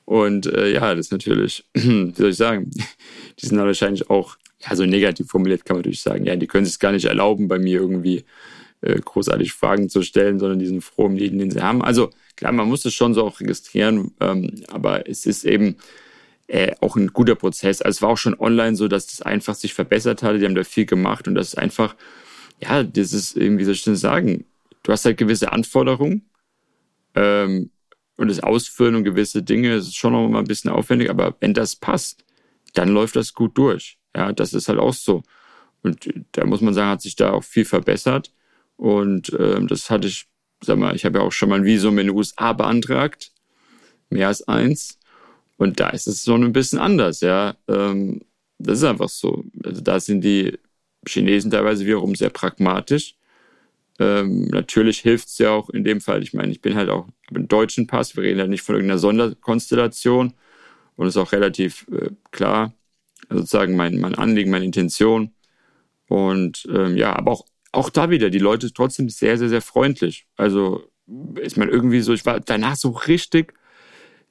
Und 0.06 0.46
äh, 0.46 0.74
ja, 0.74 0.96
das 0.96 1.08
ist 1.08 1.12
natürlich, 1.12 1.66
wie 1.74 2.14
soll 2.16 2.30
ich 2.30 2.38
sagen, 2.38 2.72
die 3.40 3.46
sind 3.46 3.58
dann 3.58 3.68
wahrscheinlich 3.68 4.10
auch, 4.10 4.38
ja, 4.60 4.76
so 4.76 4.86
negativ 4.86 5.28
formuliert 5.28 5.66
kann 5.66 5.76
man 5.76 5.82
natürlich 5.82 6.02
sagen, 6.02 6.26
ja, 6.26 6.36
die 6.36 6.48
können 6.48 6.66
sich 6.66 6.80
gar 6.80 6.92
nicht 6.92 7.06
erlauben, 7.06 7.48
bei 7.48 7.60
mir 7.60 7.80
irgendwie 7.82 8.24
äh, 8.82 9.00
großartig 9.00 9.54
Fragen 9.54 9.90
zu 9.90 10.02
stellen, 10.04 10.40
sondern 10.40 10.60
diesen 10.60 10.82
frohen 10.82 11.16
Leben, 11.16 11.38
den 11.40 11.52
sie 11.52 11.62
haben. 11.62 11.82
Also 11.82 12.12
klar, 12.36 12.52
man 12.52 12.68
muss 12.68 12.86
es 12.86 12.94
schon 12.94 13.14
so 13.14 13.26
auch 13.26 13.40
registrieren, 13.40 14.12
ähm, 14.20 14.64
aber 14.70 15.10
es 15.10 15.26
ist 15.26 15.46
eben, 15.46 15.78
äh, 16.48 16.76
auch 16.82 16.96
ein 16.96 17.08
guter 17.08 17.36
Prozess. 17.36 17.82
Also 17.82 17.98
es 17.98 18.02
war 18.02 18.10
auch 18.10 18.18
schon 18.18 18.40
online 18.40 18.76
so, 18.76 18.88
dass 18.88 19.08
das 19.08 19.22
einfach 19.22 19.56
sich 19.56 19.74
verbessert 19.74 20.24
hatte. 20.24 20.40
Die 20.40 20.46
haben 20.46 20.56
da 20.56 20.64
viel 20.64 20.86
gemacht 20.86 21.28
und 21.28 21.36
das 21.36 21.50
ist 21.50 21.58
einfach, 21.58 21.96
ja, 22.62 22.84
das 22.84 23.14
ist 23.14 23.36
irgendwie, 23.36 23.66
soll 23.66 23.74
ich 23.74 23.84
denn 23.84 23.96
sagen, 23.96 24.46
du 24.84 24.92
hast 24.92 25.06
halt 25.06 25.18
gewisse 25.18 25.52
Anforderungen 25.52 26.30
ähm, 27.16 27.72
und 28.16 28.30
das 28.30 28.40
Ausführen 28.40 28.96
und 28.96 29.04
gewisse 29.04 29.44
Dinge 29.44 29.76
ist 29.76 29.96
schon 29.96 30.14
noch 30.14 30.28
mal 30.30 30.40
ein 30.40 30.48
bisschen 30.48 30.72
aufwendig, 30.72 31.10
aber 31.10 31.36
wenn 31.40 31.54
das 31.54 31.76
passt, 31.76 32.24
dann 32.74 32.90
läuft 32.90 33.16
das 33.16 33.34
gut 33.34 33.58
durch. 33.58 33.98
Ja, 34.16 34.32
das 34.32 34.54
ist 34.54 34.70
halt 34.70 34.80
auch 34.80 34.94
so. 34.94 35.24
Und 35.84 36.10
da 36.32 36.46
muss 36.46 36.62
man 36.62 36.74
sagen, 36.74 36.90
hat 36.90 37.02
sich 37.02 37.16
da 37.16 37.32
auch 37.32 37.44
viel 37.44 37.66
verbessert. 37.66 38.34
Und 38.78 39.36
ähm, 39.40 39.68
das 39.68 39.90
hatte 39.90 40.08
ich, 40.08 40.28
sag 40.62 40.78
mal, 40.78 40.96
ich 40.96 41.06
habe 41.06 41.20
ja 41.20 41.24
auch 41.24 41.32
schon 41.32 41.50
mal 41.50 41.56
ein 41.56 41.66
Visum 41.66 41.98
in 42.00 42.08
den 42.08 42.16
USA 42.16 42.54
beantragt, 42.54 43.32
mehr 44.10 44.28
als 44.28 44.48
eins. 44.48 45.00
Und 45.58 45.80
da 45.80 45.90
ist 45.90 46.08
es 46.08 46.24
so 46.24 46.36
ein 46.36 46.54
bisschen 46.54 46.80
anders, 46.80 47.22
ja. 47.22 47.56
Ähm, 47.68 48.22
das 48.60 48.80
ist 48.80 48.84
einfach 48.84 49.10
so. 49.10 49.44
Also 49.64 49.82
da 49.82 50.00
sind 50.00 50.22
die 50.22 50.58
Chinesen 51.08 51.52
teilweise 51.52 51.86
wiederum 51.86 52.16
sehr 52.16 52.30
pragmatisch. 52.30 53.16
Ähm, 54.00 54.46
natürlich 54.46 55.00
hilft 55.00 55.28
es 55.30 55.38
ja 55.40 55.52
auch 55.52 55.70
in 55.70 55.84
dem 55.84 56.02
Fall. 56.02 56.22
Ich 56.24 56.34
meine, 56.34 56.52
ich 56.52 56.62
bin 56.62 56.76
halt 56.76 56.90
auch 56.90 57.08
einen 57.34 57.48
deutschen 57.48 57.88
Pass. 57.88 58.16
Wir 58.16 58.24
reden 58.24 58.40
halt 58.40 58.50
nicht 58.50 58.62
von 58.62 58.76
irgendeiner 58.76 59.00
Sonderkonstellation. 59.00 60.34
Und 60.96 61.08
ist 61.08 61.18
auch 61.18 61.32
relativ 61.32 61.88
äh, 61.92 62.10
klar, 62.32 62.74
sozusagen 63.30 63.76
mein, 63.76 64.00
mein 64.00 64.16
Anliegen, 64.16 64.50
meine 64.50 64.66
Intention. 64.66 65.32
Und 66.08 66.68
ähm, 66.74 66.98
ja, 66.98 67.16
aber 67.16 67.32
auch, 67.32 67.46
auch 67.72 67.90
da 67.90 68.10
wieder, 68.10 68.30
die 68.30 68.40
Leute 68.40 68.74
trotzdem 68.74 69.10
sehr, 69.10 69.38
sehr, 69.38 69.50
sehr 69.50 69.62
freundlich. 69.62 70.26
Also 70.38 70.90
ist 71.36 71.58
man 71.58 71.70
irgendwie 71.70 72.02
so, 72.02 72.14
ich 72.14 72.26
war 72.26 72.40
danach 72.40 72.76
so 72.76 72.90
richtig, 72.90 73.54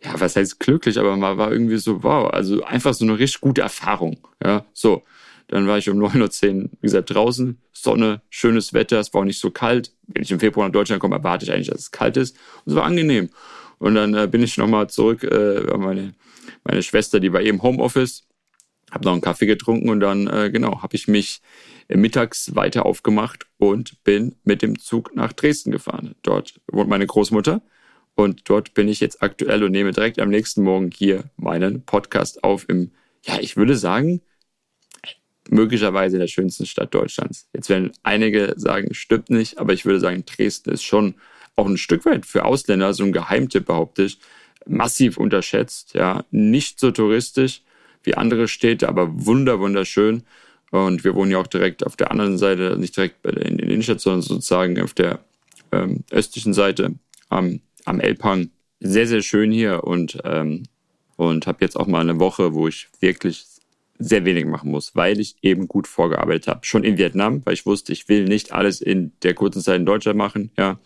ja, 0.02 0.18
was 0.18 0.36
heißt 0.36 0.60
glücklich, 0.60 0.98
aber 0.98 1.16
man 1.16 1.38
war 1.38 1.50
irgendwie 1.50 1.78
so, 1.78 2.02
wow, 2.02 2.30
also 2.30 2.62
einfach 2.64 2.94
so 2.94 3.04
eine 3.04 3.18
richtig 3.18 3.40
gute 3.40 3.62
Erfahrung. 3.62 4.18
Ja, 4.42 4.64
so. 4.72 5.02
Dann 5.48 5.68
war 5.68 5.78
ich 5.78 5.88
um 5.88 5.98
9.10 5.98 6.64
Uhr, 6.64 6.70
wie 6.80 6.86
gesagt, 6.86 7.14
draußen, 7.14 7.60
Sonne, 7.72 8.20
schönes 8.30 8.72
Wetter, 8.72 8.98
es 8.98 9.14
war 9.14 9.20
auch 9.20 9.24
nicht 9.24 9.38
so 9.38 9.52
kalt. 9.52 9.92
Wenn 10.08 10.24
ich 10.24 10.32
im 10.32 10.40
Februar 10.40 10.66
nach 10.66 10.72
Deutschland 10.72 11.00
komme, 11.00 11.16
erwarte 11.16 11.44
ich 11.44 11.52
eigentlich, 11.52 11.68
dass 11.68 11.78
es 11.78 11.90
kalt 11.92 12.16
ist. 12.16 12.36
Und 12.64 12.72
es 12.72 12.74
war 12.74 12.84
angenehm. 12.84 13.30
Und 13.78 13.94
dann 13.94 14.14
äh, 14.14 14.26
bin 14.26 14.42
ich 14.42 14.58
nochmal 14.58 14.88
zurück, 14.90 15.22
äh, 15.22 15.76
meine, 15.76 16.14
meine 16.64 16.82
Schwester, 16.82 17.20
die 17.20 17.32
war 17.32 17.42
eben 17.42 17.62
Homeoffice, 17.62 18.24
habe 18.90 19.04
noch 19.04 19.12
einen 19.12 19.20
Kaffee 19.20 19.46
getrunken 19.46 19.88
und 19.88 20.00
dann, 20.00 20.26
äh, 20.26 20.50
genau, 20.50 20.82
habe 20.82 20.96
ich 20.96 21.06
mich 21.06 21.42
mittags 21.88 22.56
weiter 22.56 22.84
aufgemacht 22.84 23.46
und 23.58 24.02
bin 24.02 24.34
mit 24.42 24.62
dem 24.62 24.78
Zug 24.78 25.14
nach 25.14 25.32
Dresden 25.32 25.70
gefahren. 25.70 26.16
Dort 26.22 26.60
wohnt 26.66 26.88
meine 26.88 27.06
Großmutter 27.06 27.62
und 28.16 28.48
dort 28.48 28.74
bin 28.74 28.88
ich 28.88 29.00
jetzt 29.00 29.22
aktuell 29.22 29.62
und 29.62 29.72
nehme 29.72 29.92
direkt 29.92 30.18
am 30.18 30.30
nächsten 30.30 30.62
Morgen 30.62 30.90
hier 30.90 31.24
meinen 31.36 31.84
Podcast 31.84 32.42
auf 32.42 32.68
im, 32.68 32.90
ja, 33.22 33.38
ich 33.40 33.56
würde 33.56 33.76
sagen, 33.76 34.22
möglicherweise 35.50 36.16
in 36.16 36.20
der 36.20 36.26
schönsten 36.26 36.66
Stadt 36.66 36.94
Deutschlands. 36.94 37.46
Jetzt 37.52 37.68
werden 37.68 37.92
einige 38.02 38.54
sagen, 38.56 38.94
stimmt 38.94 39.30
nicht, 39.30 39.58
aber 39.58 39.74
ich 39.74 39.84
würde 39.84 40.00
sagen, 40.00 40.24
Dresden 40.24 40.70
ist 40.70 40.82
schon 40.82 41.14
auch 41.56 41.66
ein 41.66 41.76
Stück 41.76 42.04
weit 42.06 42.26
für 42.26 42.46
Ausländer, 42.46 42.94
so 42.94 43.04
ein 43.04 43.12
Geheimtipp 43.12 43.66
behaupte 43.66 44.04
ich, 44.04 44.18
massiv 44.66 45.18
unterschätzt. 45.18 45.94
Ja, 45.94 46.24
nicht 46.30 46.80
so 46.80 46.90
touristisch 46.90 47.62
wie 48.02 48.14
andere 48.14 48.48
Städte, 48.48 48.88
aber 48.88 49.26
wunder 49.26 49.60
wunderschön. 49.60 50.22
Und 50.70 51.04
wir 51.04 51.14
wohnen 51.14 51.30
ja 51.30 51.38
auch 51.38 51.46
direkt 51.46 51.84
auf 51.86 51.96
der 51.96 52.10
anderen 52.10 52.38
Seite, 52.38 52.76
nicht 52.78 52.96
direkt 52.96 53.24
in 53.26 53.58
der 53.58 53.68
Innenstadt, 53.68 54.00
sondern 54.00 54.22
sozusagen 54.22 54.80
auf 54.80 54.94
der 54.94 55.20
ähm, 55.70 56.04
östlichen 56.10 56.54
Seite 56.54 56.94
am, 57.28 57.60
am 57.86 58.00
Elbhang. 58.00 58.50
Sehr, 58.80 59.06
sehr 59.06 59.22
schön 59.22 59.50
hier 59.50 59.84
und, 59.84 60.18
ähm, 60.24 60.64
und 61.16 61.46
habe 61.46 61.58
jetzt 61.62 61.76
auch 61.76 61.86
mal 61.86 62.00
eine 62.00 62.20
Woche, 62.20 62.52
wo 62.52 62.68
ich 62.68 62.88
wirklich 63.00 63.44
sehr 63.98 64.24
wenig 64.26 64.44
machen 64.44 64.70
muss, 64.70 64.94
weil 64.94 65.18
ich 65.20 65.36
eben 65.40 65.68
gut 65.68 65.86
vorgearbeitet 65.88 66.48
habe. 66.48 66.60
Schon 66.64 66.84
in 66.84 66.98
Vietnam, 66.98 67.40
weil 67.44 67.54
ich 67.54 67.64
wusste, 67.64 67.92
ich 67.92 68.08
will 68.08 68.24
nicht 68.24 68.52
alles 68.52 68.82
in 68.82 69.12
der 69.22 69.32
kurzen 69.32 69.62
Zeit 69.62 69.80
in 69.80 69.86
Deutschland 69.86 70.18
machen. 70.18 70.50
Ja, 70.58 70.78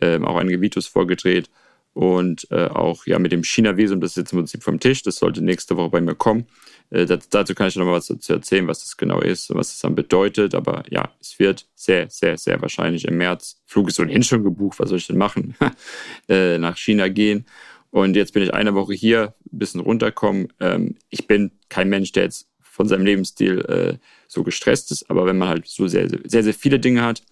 ähm, 0.00 0.24
auch 0.24 0.36
einige 0.36 0.60
Videos 0.60 0.86
vorgedreht 0.86 1.50
und 1.92 2.46
äh, 2.50 2.66
auch 2.66 3.06
ja 3.06 3.18
mit 3.18 3.32
dem 3.32 3.42
China-Visum, 3.42 4.00
das 4.00 4.12
ist 4.12 4.16
jetzt 4.16 4.32
im 4.32 4.38
Prinzip 4.40 4.62
vom 4.62 4.80
Tisch, 4.80 5.02
das 5.02 5.16
sollte 5.16 5.42
nächste 5.42 5.76
Woche 5.76 5.90
bei 5.90 6.00
mir 6.00 6.14
kommen. 6.14 6.46
Äh, 6.90 7.06
das, 7.06 7.28
dazu 7.28 7.54
kann 7.54 7.68
ich 7.68 7.76
noch 7.76 7.86
mal 7.86 7.92
was 7.92 8.06
dazu 8.06 8.32
erzählen, 8.32 8.66
was 8.66 8.80
das 8.80 8.96
genau 8.96 9.20
ist 9.20 9.50
und 9.50 9.58
was 9.58 9.70
das 9.70 9.80
dann 9.80 9.94
bedeutet. 9.94 10.54
Aber 10.54 10.84
ja, 10.90 11.10
es 11.20 11.38
wird 11.38 11.66
sehr, 11.74 12.08
sehr, 12.10 12.38
sehr 12.38 12.60
wahrscheinlich 12.60 13.06
im 13.06 13.16
März, 13.16 13.60
Flug 13.66 13.88
ist 13.88 14.00
ohnehin 14.00 14.22
schon 14.22 14.44
gebucht, 14.44 14.78
was 14.78 14.88
soll 14.88 14.98
ich 14.98 15.06
denn 15.06 15.18
machen, 15.18 15.54
äh, 16.28 16.58
nach 16.58 16.76
China 16.76 17.08
gehen. 17.08 17.46
Und 17.90 18.16
jetzt 18.16 18.34
bin 18.34 18.42
ich 18.42 18.52
eine 18.52 18.74
Woche 18.74 18.94
hier, 18.94 19.34
ein 19.52 19.58
bisschen 19.58 19.80
runterkommen. 19.80 20.52
Ähm, 20.60 20.96
ich 21.08 21.26
bin 21.26 21.52
kein 21.68 21.88
Mensch, 21.88 22.12
der 22.12 22.24
jetzt 22.24 22.48
von 22.60 22.88
seinem 22.88 23.06
Lebensstil 23.06 23.60
äh, 23.60 23.98
so 24.28 24.42
gestresst 24.42 24.92
ist, 24.92 25.08
aber 25.08 25.24
wenn 25.24 25.38
man 25.38 25.48
halt 25.48 25.66
so 25.66 25.86
sehr, 25.86 26.08
sehr, 26.24 26.42
sehr 26.42 26.52
viele 26.52 26.78
Dinge 26.78 27.02
hat, 27.02 27.22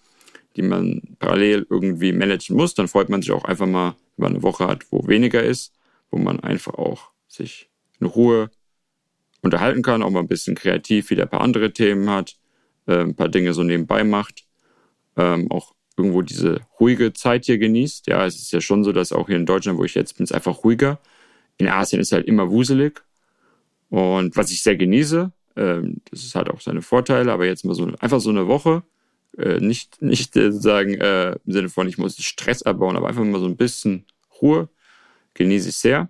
die 0.55 0.61
man 0.61 1.01
parallel 1.19 1.67
irgendwie 1.69 2.13
managen 2.13 2.55
muss, 2.55 2.73
dann 2.73 2.87
freut 2.87 3.09
man 3.09 3.21
sich 3.21 3.31
auch 3.31 3.45
einfach 3.45 3.67
mal, 3.67 3.95
wenn 4.17 4.23
man 4.23 4.33
eine 4.33 4.43
Woche 4.43 4.67
hat, 4.67 4.91
wo 4.91 5.07
weniger 5.07 5.43
ist, 5.43 5.73
wo 6.09 6.17
man 6.17 6.39
einfach 6.39 6.73
auch 6.73 7.11
sich 7.27 7.69
in 7.99 8.07
Ruhe 8.07 8.49
unterhalten 9.45 9.81
kann, 9.81 10.03
auch 10.03 10.09
mal 10.09 10.19
ein 10.19 10.27
bisschen 10.27 10.55
kreativ 10.55 11.09
wieder 11.09 11.23
ein 11.23 11.29
paar 11.29 11.41
andere 11.41 11.71
Themen 11.71 12.09
hat, 12.09 12.35
äh, 12.87 12.99
ein 12.99 13.15
paar 13.15 13.29
Dinge 13.29 13.53
so 13.53 13.63
nebenbei 13.63 14.03
macht, 14.03 14.43
ähm, 15.15 15.49
auch 15.51 15.73
irgendwo 15.97 16.21
diese 16.21 16.61
ruhige 16.79 17.13
Zeit 17.13 17.45
hier 17.45 17.57
genießt. 17.57 18.07
Ja, 18.07 18.25
es 18.25 18.35
ist 18.35 18.51
ja 18.51 18.59
schon 18.59 18.83
so, 18.83 18.91
dass 18.91 19.13
auch 19.13 19.27
hier 19.27 19.37
in 19.37 19.45
Deutschland, 19.45 19.77
wo 19.79 19.85
ich 19.85 19.95
jetzt 19.95 20.17
bin, 20.17 20.25
es 20.25 20.31
einfach 20.31 20.63
ruhiger. 20.63 20.99
In 21.57 21.69
Asien 21.69 22.01
ist 22.01 22.11
halt 22.11 22.27
immer 22.27 22.49
wuselig. 22.49 23.01
Und 23.89 24.35
was 24.35 24.51
ich 24.51 24.61
sehr 24.61 24.75
genieße, 24.75 25.31
ähm, 25.55 26.01
das 26.09 26.23
ist 26.23 26.35
halt 26.35 26.49
auch 26.49 26.59
seine 26.59 26.81
Vorteile, 26.81 27.31
aber 27.31 27.45
jetzt 27.45 27.63
mal 27.63 27.75
so 27.75 27.89
einfach 27.99 28.19
so 28.19 28.29
eine 28.29 28.47
Woche, 28.47 28.83
äh, 29.37 29.59
nicht, 29.59 30.01
nicht 30.01 30.35
äh, 30.35 30.51
sozusagen 30.51 30.95
äh, 30.95 31.37
im 31.45 31.51
Sinne 31.53 31.69
von, 31.69 31.87
ich 31.87 31.97
muss 31.97 32.17
Stress 32.21 32.63
abbauen, 32.63 32.97
aber 32.97 33.07
einfach 33.07 33.23
mal 33.23 33.39
so 33.39 33.45
ein 33.45 33.57
bisschen 33.57 34.05
Ruhe, 34.41 34.69
genieße 35.33 35.69
ich 35.69 35.75
sehr. 35.75 36.09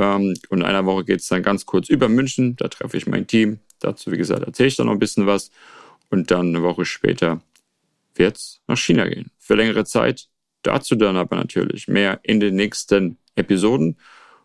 Ähm, 0.00 0.34
und 0.48 0.60
in 0.60 0.64
einer 0.64 0.86
Woche 0.86 1.04
geht 1.04 1.20
es 1.20 1.28
dann 1.28 1.42
ganz 1.42 1.66
kurz 1.66 1.90
über 1.90 2.08
München, 2.08 2.56
da 2.56 2.68
treffe 2.68 2.96
ich 2.96 3.06
mein 3.06 3.26
Team. 3.26 3.60
Dazu, 3.80 4.10
wie 4.10 4.16
gesagt, 4.16 4.42
erzähle 4.42 4.68
ich 4.68 4.76
dann 4.76 4.86
noch 4.86 4.94
ein 4.94 4.98
bisschen 4.98 5.26
was. 5.26 5.50
Und 6.08 6.30
dann 6.30 6.48
eine 6.48 6.62
Woche 6.62 6.86
später 6.86 7.42
wird 8.14 8.36
es 8.36 8.62
nach 8.66 8.78
China 8.78 9.06
gehen. 9.06 9.30
Für 9.38 9.56
längere 9.56 9.84
Zeit. 9.84 10.28
Dazu 10.62 10.94
dann 10.94 11.16
aber 11.16 11.36
natürlich 11.36 11.86
mehr 11.86 12.18
in 12.22 12.40
den 12.40 12.56
nächsten 12.56 13.18
Episoden. 13.34 13.98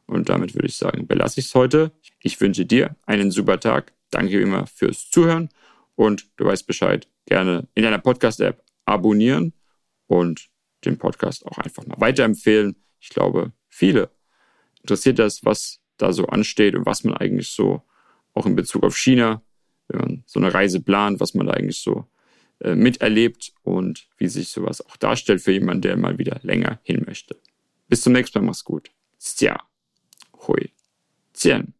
Und 0.07 0.27
damit 0.27 0.55
würde 0.55 0.67
ich 0.67 0.75
sagen, 0.75 1.07
belasse 1.07 1.39
ich 1.39 1.47
es 1.47 1.55
heute. 1.55 1.91
Ich 2.19 2.39
wünsche 2.41 2.65
dir 2.65 2.95
einen 3.05 3.31
super 3.31 3.59
Tag. 3.59 3.93
Danke 4.11 4.33
wie 4.33 4.41
immer 4.41 4.67
fürs 4.67 5.09
Zuhören. 5.09 5.49
Und 5.95 6.27
du 6.35 6.45
weißt 6.45 6.67
Bescheid. 6.67 7.07
Gerne 7.25 7.67
in 7.75 7.83
deiner 7.83 7.99
Podcast-App 7.99 8.61
abonnieren 8.83 9.53
und 10.07 10.49
den 10.83 10.97
Podcast 10.97 11.45
auch 11.45 11.57
einfach 11.57 11.85
mal 11.87 11.99
weiterempfehlen. 11.99 12.75
Ich 12.99 13.09
glaube, 13.09 13.53
viele 13.69 14.09
interessiert 14.85 15.19
das, 15.19 15.43
was 15.43 15.79
da 15.97 16.13
so 16.13 16.27
ansteht 16.27 16.75
und 16.75 16.85
was 16.85 17.03
man 17.03 17.15
eigentlich 17.17 17.49
so 17.49 17.81
auch 18.33 18.45
in 18.45 18.55
Bezug 18.55 18.83
auf 18.83 18.95
China, 18.95 19.41
wenn 19.87 19.99
man 19.99 20.23
so 20.27 20.39
eine 20.39 20.53
Reise 20.53 20.79
plant, 20.81 21.19
was 21.19 21.33
man 21.33 21.47
da 21.47 21.53
eigentlich 21.53 21.79
so 21.79 22.05
äh, 22.59 22.75
miterlebt 22.75 23.53
und 23.63 24.07
wie 24.17 24.27
sich 24.27 24.49
sowas 24.49 24.85
auch 24.85 24.97
darstellt 24.97 25.41
für 25.41 25.51
jemanden, 25.51 25.81
der 25.81 25.97
mal 25.97 26.19
wieder 26.19 26.39
länger 26.43 26.79
hin 26.83 27.03
möchte. 27.05 27.35
Bis 27.87 28.01
zum 28.01 28.13
nächsten 28.13 28.39
Mal, 28.39 28.45
mach's 28.45 28.63
gut. 28.63 28.91
Tja, 29.19 29.59
hui, 30.47 30.71
Tien. 31.33 31.73